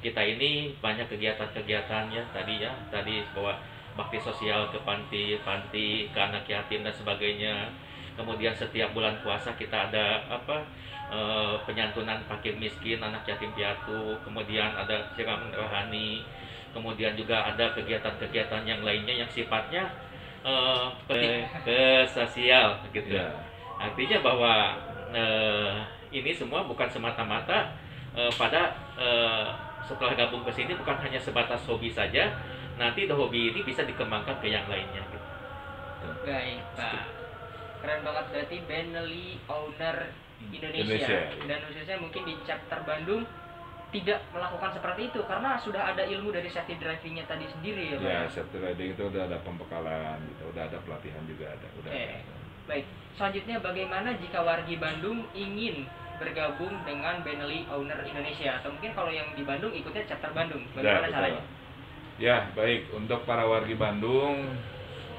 kita 0.01 0.19
ini 0.19 0.75
banyak 0.81 1.07
kegiatan-kegiatan 1.07 2.09
ya 2.11 2.25
tadi 2.33 2.65
ya 2.65 2.73
tadi 2.89 3.23
bahwa 3.37 3.55
bakti 3.95 4.17
sosial 4.17 4.73
ke 4.73 4.81
panti 4.83 5.37
panti 5.45 6.09
ke 6.11 6.19
anak 6.19 6.49
yatim 6.49 6.83
dan 6.83 6.95
sebagainya. 6.95 7.71
Kemudian 8.19 8.53
setiap 8.53 8.91
bulan 8.91 9.15
puasa 9.23 9.55
kita 9.55 9.93
ada 9.93 10.27
apa 10.27 10.59
eh, 11.13 11.55
penyantunan 11.69 12.19
fakir 12.27 12.59
miskin 12.59 12.99
anak 12.99 13.23
yatim 13.29 13.55
piatu. 13.55 14.19
Kemudian 14.27 14.75
ada 14.75 15.07
siraman 15.15 15.55
rohani 15.55 16.27
kemudian 16.71 17.15
juga 17.19 17.43
ada 17.51 17.75
kegiatan-kegiatan 17.75 18.63
yang 18.67 18.81
lainnya 18.83 19.25
yang 19.25 19.31
sifatnya 19.31 19.91
eh, 20.47 20.87
ke, 21.07 21.19
ke 21.67 21.79
sosial 22.09 22.79
gitu 22.95 23.17
Ya. 23.19 23.29
artinya 23.81 24.19
bahwa 24.23 24.55
eh, 25.11 25.75
ini 26.11 26.31
semua 26.35 26.67
bukan 26.67 26.87
semata-mata 26.91 27.75
eh, 28.15 28.31
pada 28.39 28.75
eh, 28.99 29.49
setelah 29.91 30.15
gabung 30.15 30.47
ke 30.47 30.53
sini 30.55 30.77
bukan 30.79 30.97
hanya 31.03 31.19
sebatas 31.19 31.67
hobi 31.67 31.91
saja, 31.91 32.31
nanti 32.79 33.11
hobi 33.11 33.51
ini 33.51 33.67
bisa 33.67 33.83
dikembangkan 33.83 34.39
ke 34.39 34.47
yang 34.47 34.63
lainnya. 34.71 35.03
Gitu. 35.11 35.29
Baik, 36.23 36.63
Pak. 36.79 37.05
Keren 37.83 38.01
banget 38.05 38.25
berarti 38.31 38.57
Benelli 38.69 39.41
Owner 39.49 40.15
Indonesia. 40.53 40.85
Indonesia, 40.85 41.19
iya. 41.33 41.45
Dan 41.49 41.59
khususnya 41.67 41.97
mungkin 41.99 42.23
di 42.29 42.35
chapter 42.47 42.79
Bandung 42.87 43.25
tidak 43.91 44.23
melakukan 44.31 44.71
seperti 44.79 45.11
itu 45.11 45.21
karena 45.27 45.59
sudah 45.59 45.83
ada 45.91 46.03
ilmu 46.07 46.31
dari 46.31 46.47
safety 46.47 46.79
drivingnya 46.79 47.27
tadi 47.27 47.47
sendiri 47.51 47.95
ya, 47.95 47.97
Pak. 47.99 48.07
Ya, 48.07 48.21
safety 48.31 48.59
riding 48.63 48.91
itu 48.95 49.03
udah 49.11 49.23
ada 49.27 49.39
pembekalan 49.43 50.19
gitu, 50.31 50.43
udah 50.55 50.63
ada 50.71 50.79
pelatihan 50.87 51.23
juga 51.27 51.51
ada, 51.51 51.67
udah 51.83 51.91
Oke. 51.91 52.07
ada. 52.07 52.35
Baik, 52.71 52.87
selanjutnya 53.19 53.57
bagaimana 53.59 54.15
jika 54.23 54.39
wargi 54.47 54.79
Bandung 54.79 55.27
ingin 55.35 55.91
bergabung 56.23 56.71
dengan 56.87 57.25
Benelli 57.27 57.67
Owner 57.73 57.99
Indonesia 58.07 58.63
atau 58.63 58.71
mungkin 58.71 58.93
kalau 58.95 59.11
yang 59.11 59.27
di 59.35 59.43
Bandung 59.43 59.75
ikutnya 59.75 60.07
chapter 60.07 60.31
Bandung, 60.31 60.63
bagaimana 60.77 61.09
Ya, 61.09 61.15
caranya? 61.15 61.43
Ya, 62.21 62.37
baik. 62.53 62.93
Untuk 62.95 63.25
para 63.25 63.49
wargi 63.49 63.75
Bandung 63.75 64.55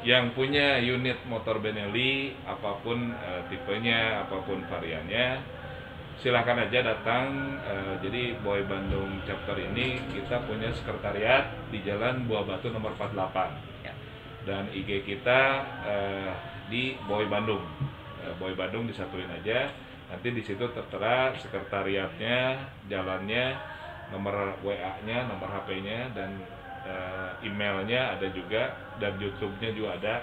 yang 0.06 0.32
punya 0.38 0.80
unit 0.80 1.18
motor 1.28 1.60
Benelli, 1.60 2.38
apa 2.48 2.80
pun 2.86 3.12
eh, 3.12 3.42
tipenya, 3.52 4.24
apa 4.30 4.38
pun 4.46 4.62
variannya, 4.70 5.42
silahkan 6.22 6.58
aja 6.62 6.86
datang. 6.86 7.58
Eh, 7.66 7.94
jadi 8.06 8.38
Boy 8.46 8.64
Bandung 8.70 9.10
chapter 9.26 9.58
ini 9.58 9.98
kita 10.14 10.46
punya 10.46 10.70
sekretariat 10.78 11.50
di 11.74 11.82
Jalan 11.82 12.30
Buah 12.30 12.46
Batu 12.46 12.70
nomor 12.70 12.94
48. 12.96 13.58
Ya. 13.82 13.94
Dan 14.46 14.70
IG 14.70 15.04
kita 15.04 15.42
eh, 15.84 16.32
di 16.70 16.96
Boy 17.10 17.26
Bandung. 17.26 17.66
Eh, 18.22 18.34
Boy 18.38 18.54
Bandung 18.54 18.86
disatuin 18.86 19.28
aja. 19.34 19.74
Nanti 20.14 20.30
di 20.30 20.44
situ 20.46 20.62
tertera 20.76 21.34
sekretariatnya, 21.40 22.70
jalannya, 22.92 23.56
nomor 24.12 24.60
WA-nya, 24.62 25.26
nomor 25.26 25.50
HP-nya 25.50 26.14
dan 26.14 26.38
eh, 26.86 27.50
emailnya 27.50 28.14
ada 28.14 28.30
juga 28.30 28.78
dan 29.02 29.18
YouTube-nya 29.18 29.74
juga 29.74 29.98
ada. 29.98 30.16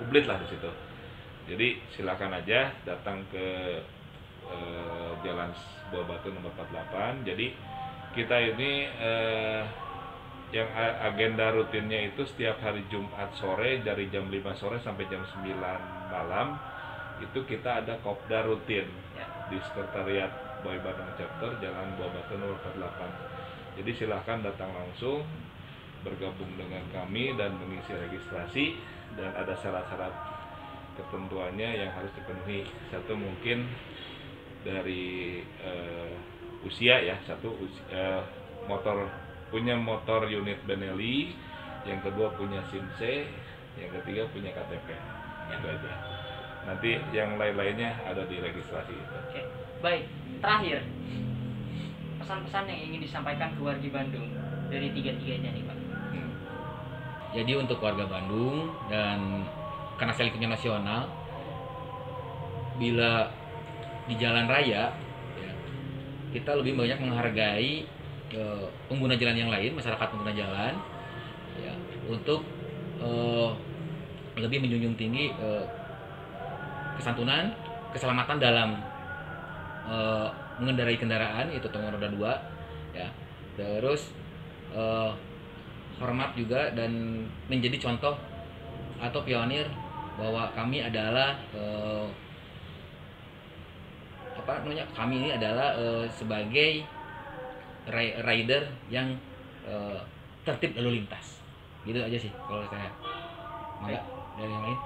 Publik 0.00 0.24
lah 0.24 0.40
di 0.40 0.48
situ. 0.48 0.70
Jadi 1.52 1.68
silakan 1.92 2.38
aja 2.38 2.72
datang 2.86 3.26
ke 3.28 3.44
eh, 4.50 5.10
Jalan 5.22 5.50
Buah 5.94 6.04
Batu 6.08 6.32
nomor 6.34 6.50
48. 6.56 7.28
Jadi 7.28 7.46
kita 8.16 8.36
ini 8.40 8.88
eh, 8.88 9.62
yang 10.52 10.68
agenda 11.00 11.48
rutinnya 11.48 12.12
itu 12.12 12.28
setiap 12.28 12.60
hari 12.60 12.84
Jumat 12.92 13.32
sore 13.40 13.80
dari 13.80 14.12
jam 14.12 14.28
5 14.28 14.36
sore 14.60 14.76
sampai 14.84 15.08
jam 15.08 15.24
9 15.24 15.48
malam 16.12 16.60
itu 17.24 17.40
kita 17.48 17.80
ada 17.80 17.96
kopdar 18.04 18.44
rutin 18.44 18.84
Ya. 19.16 19.24
di 19.48 19.56
sekretariat 19.60 20.28
Boy 20.60 20.76
Bandung 20.84 21.08
Chapter 21.16 21.56
Jalan 21.60 21.96
Buah 21.96 22.10
Batu 22.12 22.34
nomor 22.36 22.56
48. 22.64 23.80
Jadi 23.80 23.90
silahkan 23.96 24.44
datang 24.44 24.72
langsung 24.76 25.24
bergabung 26.04 26.52
dengan 26.58 26.82
kami 26.92 27.32
dan 27.38 27.56
mengisi 27.56 27.94
registrasi 27.94 28.76
dan 29.16 29.32
ada 29.32 29.54
syarat-syarat 29.56 30.12
ketentuannya 30.98 31.80
yang 31.80 31.90
harus 31.96 32.12
dipenuhi. 32.12 32.68
Satu 32.92 33.16
mungkin 33.16 33.70
dari 34.62 35.42
eh, 35.42 36.12
usia 36.66 37.02
ya, 37.02 37.16
satu 37.26 37.54
eh, 37.90 38.22
motor 38.66 39.06
punya 39.52 39.76
motor 39.76 40.24
unit 40.30 40.58
Benelli, 40.64 41.36
yang 41.84 42.00
kedua 42.00 42.32
punya 42.38 42.62
SIM 42.72 42.86
C, 42.96 43.26
yang 43.76 43.90
ketiga 44.00 44.24
punya 44.32 44.50
KTP. 44.54 44.88
Itu 45.52 45.66
aja. 45.68 45.92
Nanti 46.62 46.96
yang 47.10 47.36
lain-lainnya 47.36 48.00
ada 48.06 48.22
di 48.24 48.38
registrasi 48.38 48.94
itu. 48.94 49.14
Oke. 49.28 49.42
Baik, 49.82 50.06
terakhir 50.38 50.86
pesan-pesan 52.22 52.70
yang 52.70 52.80
ingin 52.86 53.00
disampaikan 53.02 53.50
ke 53.58 53.60
wargi 53.60 53.90
Bandung 53.90 54.30
dari 54.70 54.94
tiga-tiganya 54.94 55.50
nih, 55.50 55.66
Pak. 55.66 55.78
Hmm. 56.14 56.32
Jadi 57.34 57.52
untuk 57.58 57.82
warga 57.82 58.06
Bandung 58.06 58.70
dan 58.86 59.42
karena 59.98 60.14
saya 60.14 60.30
nasional, 60.30 61.10
bila 62.78 63.41
di 64.10 64.14
jalan 64.18 64.50
raya, 64.50 64.90
ya, 65.38 65.52
kita 66.34 66.58
lebih 66.58 66.74
banyak 66.74 66.98
menghargai 66.98 67.86
eh, 68.32 68.66
pengguna 68.90 69.14
jalan 69.14 69.36
yang 69.36 69.50
lain, 69.52 69.72
masyarakat 69.76 70.06
pengguna 70.10 70.32
jalan, 70.34 70.74
ya, 71.58 71.72
untuk 72.10 72.42
eh, 72.98 73.50
lebih 74.40 74.58
menjunjung 74.64 74.96
tinggi 74.98 75.30
eh, 75.30 75.64
kesantunan, 76.98 77.54
keselamatan 77.94 78.38
dalam 78.42 78.70
eh, 79.86 80.28
mengendarai 80.58 80.98
kendaraan 80.98 81.50
itu 81.54 81.66
terutama 81.70 81.94
roda 81.94 82.08
dua, 82.10 82.32
ya, 82.92 83.08
terus 83.54 84.10
eh, 84.74 85.10
hormat 86.02 86.34
juga 86.34 86.74
dan 86.74 87.22
menjadi 87.46 87.78
contoh 87.78 88.18
atau 88.98 89.20
pionir 89.22 89.66
bahwa 90.18 90.50
kami 90.52 90.82
adalah 90.82 91.38
eh, 91.54 92.06
apa 94.42 94.66
namanya 94.66 94.82
kami 94.98 95.22
ini 95.22 95.30
adalah 95.38 95.78
eh, 95.78 96.04
sebagai 96.10 96.82
ri- 97.86 98.16
rider 98.26 98.66
yang 98.90 99.14
eh, 99.62 99.98
tertib 100.42 100.74
lalu 100.74 101.02
lintas. 101.02 101.38
Gitu 101.86 101.98
aja 101.98 102.18
sih 102.18 102.30
kalau 102.50 102.66
saya. 102.66 102.90
Mangga 103.78 104.02
dari 104.38 104.50
yang 104.50 104.64
lain? 104.66 104.78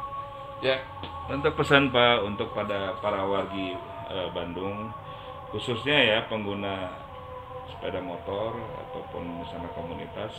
Ya, 0.65 0.77
untuk 1.29 1.53
pesan 1.61 1.93
Pak 1.93 2.25
untuk 2.25 2.53
pada 2.57 2.97
para 3.01 3.25
wargi 3.25 3.77
eh, 4.13 4.29
Bandung 4.33 4.93
khususnya 5.53 5.97
ya 5.97 6.19
pengguna 6.29 6.91
sepeda 7.69 8.01
motor 8.01 8.57
ataupun 8.89 9.45
misalnya 9.45 9.69
komunitas 9.73 10.33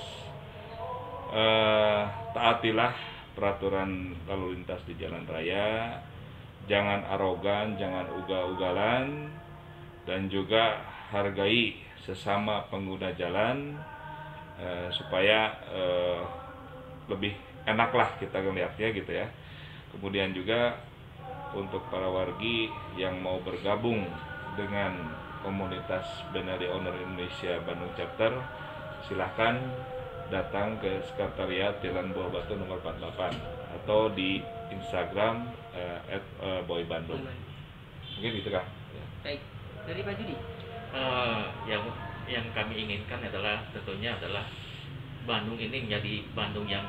eh, 1.33 2.03
taatilah 2.33 2.93
peraturan 3.37 4.17
lalu 4.25 4.57
lintas 4.57 4.81
di 4.89 4.97
jalan 4.97 5.21
raya 5.29 6.01
jangan 6.67 7.03
arogan 7.07 7.79
jangan 7.79 8.05
ugal-ugalan 8.23 9.31
dan 10.03 10.27
juga 10.27 10.83
hargai 11.11 11.79
sesama 12.03 12.67
pengguna 12.67 13.11
jalan 13.15 13.75
eh, 14.59 14.87
supaya 14.91 15.55
eh, 15.71 16.21
lebih 17.07 17.35
enaklah 17.67 18.15
kita 18.19 18.39
melihatnya 18.43 18.91
gitu 18.95 19.11
ya. 19.11 19.27
Kemudian 19.91 20.35
juga 20.35 20.75
untuk 21.55 21.83
para 21.87 22.07
wargi 22.07 22.67
yang 22.99 23.19
mau 23.23 23.39
bergabung 23.39 24.03
dengan 24.59 24.95
komunitas 25.43 26.03
Benari 26.35 26.67
Owner 26.67 26.95
Indonesia 26.99 27.59
Bandung 27.63 27.91
Chapter 27.95 28.35
silahkan 29.07 29.55
datang 30.27 30.75
ke 30.83 30.99
sekretariat 31.07 31.79
Jalan 31.79 32.11
Buah 32.11 32.27
Batu 32.27 32.59
nomor 32.59 32.83
48 32.83 33.66
atau 33.83 34.09
di 34.11 34.41
Instagram 34.73 35.47
eh, 35.77 36.17
at, 36.17 36.23
eh, 36.41 36.61
Boy 36.65 36.83
Bandung 36.89 37.21
mungkin 38.17 38.31
gitu 38.41 38.49
kan 38.49 38.65
Baik, 39.27 39.41
dari 39.83 40.01
Pak 40.07 40.13
Judi. 40.23 40.35
Eh, 40.95 41.43
yang 41.67 41.83
yang 42.27 42.45
kami 42.55 42.87
inginkan 42.87 43.19
adalah 43.23 43.59
tentunya 43.75 44.15
adalah 44.15 44.47
Bandung 45.27 45.59
ini 45.59 45.83
menjadi 45.83 46.23
Bandung 46.31 46.63
yang 46.63 46.83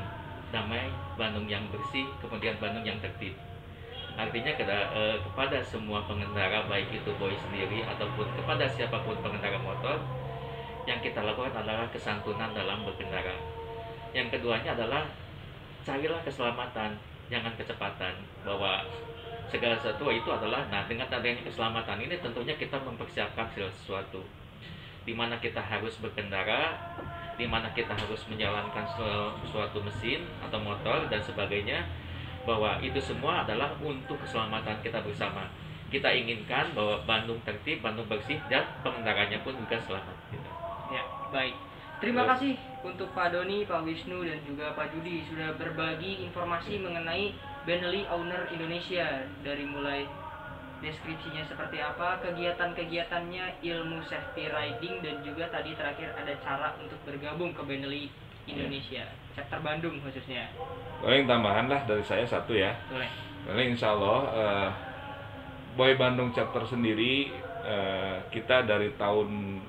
damai, 0.54 0.86
Bandung 1.18 1.50
yang 1.50 1.66
bersih, 1.74 2.06
kemudian 2.22 2.54
Bandung 2.62 2.86
yang 2.86 2.98
tertib. 3.02 3.34
Artinya 4.18 4.54
kepada, 4.54 4.94
eh, 4.94 5.16
kepada 5.22 5.58
semua 5.62 6.02
pengendara 6.06 6.66
baik 6.66 6.90
itu 6.90 7.10
boy 7.18 7.34
sendiri 7.38 7.86
ataupun 7.86 8.26
kepada 8.34 8.66
siapa 8.66 8.98
pun 9.02 9.14
pengendara 9.22 9.58
motor 9.62 9.98
yang 10.86 10.98
kita 11.02 11.22
lakukan 11.22 11.54
adalah 11.54 11.86
kesantunan 11.90 12.50
dalam 12.54 12.82
berkendara. 12.82 13.34
Yang 14.14 14.38
keduanya 14.38 14.74
adalah 14.74 15.06
carilah 15.86 16.20
keselamatan, 16.22 16.94
jangan 17.28 17.52
kecepatan. 17.58 18.14
Bahwa 18.46 18.82
segala 19.48 19.74
sesuatu 19.80 20.12
itu 20.12 20.28
adalah 20.28 20.68
nah 20.68 20.84
dengan 20.84 21.08
adanya 21.08 21.40
keselamatan 21.40 21.98
ini 22.04 22.20
tentunya 22.20 22.52
kita 22.60 22.76
mempersiapkan 22.84 23.48
segala 23.48 23.72
sesuatu 23.72 24.20
di 25.08 25.16
mana 25.16 25.40
kita 25.40 25.56
harus 25.56 25.96
berkendara 26.04 26.76
di 27.40 27.48
mana 27.48 27.72
kita 27.72 27.96
harus 27.96 28.28
menjalankan 28.28 28.84
su- 28.92 29.34
suatu 29.48 29.80
mesin 29.80 30.20
atau 30.44 30.60
motor 30.60 31.08
dan 31.08 31.16
sebagainya 31.24 31.80
bahwa 32.44 32.76
itu 32.84 33.00
semua 33.00 33.40
adalah 33.40 33.72
untuk 33.80 34.20
keselamatan 34.20 34.76
kita 34.84 35.00
bersama 35.00 35.48
kita 35.88 36.12
inginkan 36.12 36.76
bahwa 36.76 37.00
Bandung 37.08 37.40
tertib, 37.48 37.80
Bandung 37.80 38.04
bersih 38.04 38.36
dan 38.52 38.60
pengendaranya 38.84 39.40
pun 39.40 39.56
juga 39.56 39.80
selamat. 39.80 40.16
Ya, 40.92 41.00
baik. 41.32 41.56
Terima 41.98 42.22
kasih 42.30 42.54
untuk 42.86 43.10
Pak 43.10 43.34
Doni, 43.34 43.66
Pak 43.66 43.82
Wisnu, 43.82 44.22
dan 44.22 44.38
juga 44.46 44.70
Pak 44.78 44.94
Judi 44.94 45.26
sudah 45.26 45.50
berbagi 45.58 46.22
informasi 46.22 46.78
mengenai 46.78 47.34
Benelli 47.66 48.06
Owner 48.06 48.46
Indonesia. 48.54 49.26
Dari 49.42 49.66
mulai 49.66 50.06
deskripsinya 50.78 51.42
seperti 51.50 51.82
apa, 51.82 52.22
kegiatan-kegiatannya, 52.22 53.66
ilmu 53.66 53.98
safety 54.06 54.46
riding, 54.46 55.02
dan 55.02 55.26
juga 55.26 55.50
tadi 55.50 55.74
terakhir 55.74 56.14
ada 56.14 56.32
cara 56.38 56.78
untuk 56.78 57.02
bergabung 57.02 57.50
ke 57.50 57.66
Benelli 57.66 58.06
Indonesia, 58.46 59.04
chapter 59.36 59.60
Bandung 59.60 60.00
khususnya. 60.00 60.48
paling 61.02 61.28
tambahan 61.30 61.66
lah 61.66 61.82
dari 61.84 62.02
saya 62.06 62.24
satu 62.24 62.54
ya. 62.54 62.78
Boleh. 62.88 63.10
Paling 63.46 63.68
insya 63.74 63.94
Allah 63.94 64.18
eh, 64.34 64.68
Boy 65.74 65.94
Bandung 65.94 66.30
chapter 66.30 66.62
sendiri 66.66 67.30
eh, 67.62 68.16
kita 68.30 68.66
dari 68.66 68.94
tahun 68.98 69.60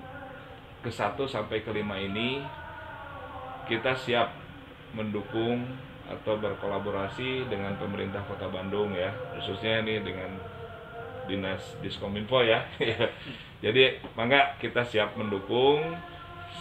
ke 0.80 0.92
satu 0.92 1.28
sampai 1.28 1.62
kelima 1.62 2.00
ini 2.00 2.39
kita 3.68 3.94
siap 3.94 4.32
mendukung 4.96 5.68
atau 6.10 6.42
berkolaborasi 6.42 7.46
dengan 7.46 7.78
pemerintah 7.78 8.26
Kota 8.26 8.50
Bandung 8.50 8.98
ya 8.98 9.13
khususnya 9.38 9.86
ini 9.86 10.02
dengan 10.02 10.34
dinas 11.30 11.78
diskominfo 11.86 12.42
ya 12.42 12.65
jadi 13.63 14.02
mangga 14.18 14.58
kita 14.58 14.82
siap 14.82 15.13
mendukung 15.13 15.94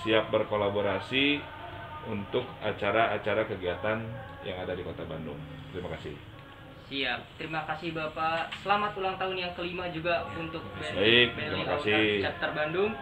siap 0.05 0.29
berkolaborasi 0.29 1.41
untuk 2.13 2.45
acara-acara 2.61 3.49
kegiatan 3.49 4.05
yang 4.45 4.57
ada 4.61 4.77
di 4.77 4.85
Kota 4.85 5.09
Bandung 5.09 5.41
terima 5.73 5.89
kasih 5.97 6.13
Siap. 6.89 7.21
Terima 7.37 7.69
kasih 7.69 7.93
Bapak. 7.93 8.49
Selamat 8.65 8.97
ulang 8.97 9.13
tahun 9.21 9.37
yang 9.37 9.53
kelima 9.53 9.93
juga 9.93 10.25
untuk 10.33 10.65
Baik, 10.73 11.37
Benny 11.37 11.61
terima 11.61 11.77
kasih. 11.77 12.25
Chapter 12.25 12.51
Bandung. 12.57 12.97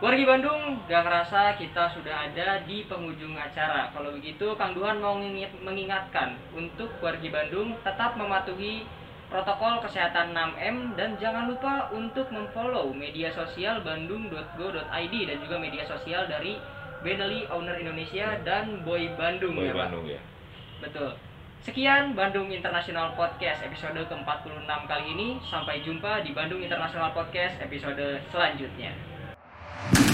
Wargi 0.00 0.24
Bandung, 0.24 0.80
gak 0.88 1.04
kerasa 1.04 1.60
kita 1.60 1.92
sudah 1.92 2.24
ada 2.24 2.64
di 2.64 2.88
penghujung 2.88 3.36
acara. 3.36 3.92
Kalau 3.92 4.16
begitu, 4.16 4.56
Kang 4.56 4.72
Duhan 4.72 4.96
mau 4.96 5.20
mengingat- 5.20 5.60
mengingatkan 5.60 6.40
untuk 6.56 6.88
wargi 7.04 7.28
Bandung 7.28 7.76
tetap 7.84 8.16
mematuhi 8.16 8.88
protokol 9.28 9.84
kesehatan 9.84 10.32
6M 10.32 10.96
dan 10.96 11.20
jangan 11.20 11.52
lupa 11.52 11.92
untuk 11.92 12.32
memfollow 12.32 12.88
media 12.96 13.28
sosial 13.28 13.84
bandung.go.id 13.84 15.14
dan 15.28 15.36
juga 15.44 15.56
media 15.60 15.84
sosial 15.84 16.24
dari 16.32 16.56
Benelli 17.04 17.44
Owner 17.52 17.76
Indonesia 17.76 18.40
dan 18.40 18.80
Boy 18.88 19.12
Bandung 19.20 19.52
Boy 19.52 19.68
ya 19.68 19.76
Pak. 19.76 19.80
Bandung 19.84 20.06
ya 20.08 20.20
Betul. 20.80 21.12
Sekian 21.60 22.16
Bandung 22.16 22.48
International 22.48 23.12
Podcast 23.12 23.60
episode 23.60 24.00
ke-46 24.08 24.64
kali 24.64 25.04
ini. 25.12 25.36
Sampai 25.44 25.84
jumpa 25.84 26.24
di 26.24 26.32
Bandung 26.32 26.64
International 26.64 27.12
Podcast 27.12 27.60
episode 27.60 28.16
selanjutnya. 28.32 28.96
you 29.92 30.09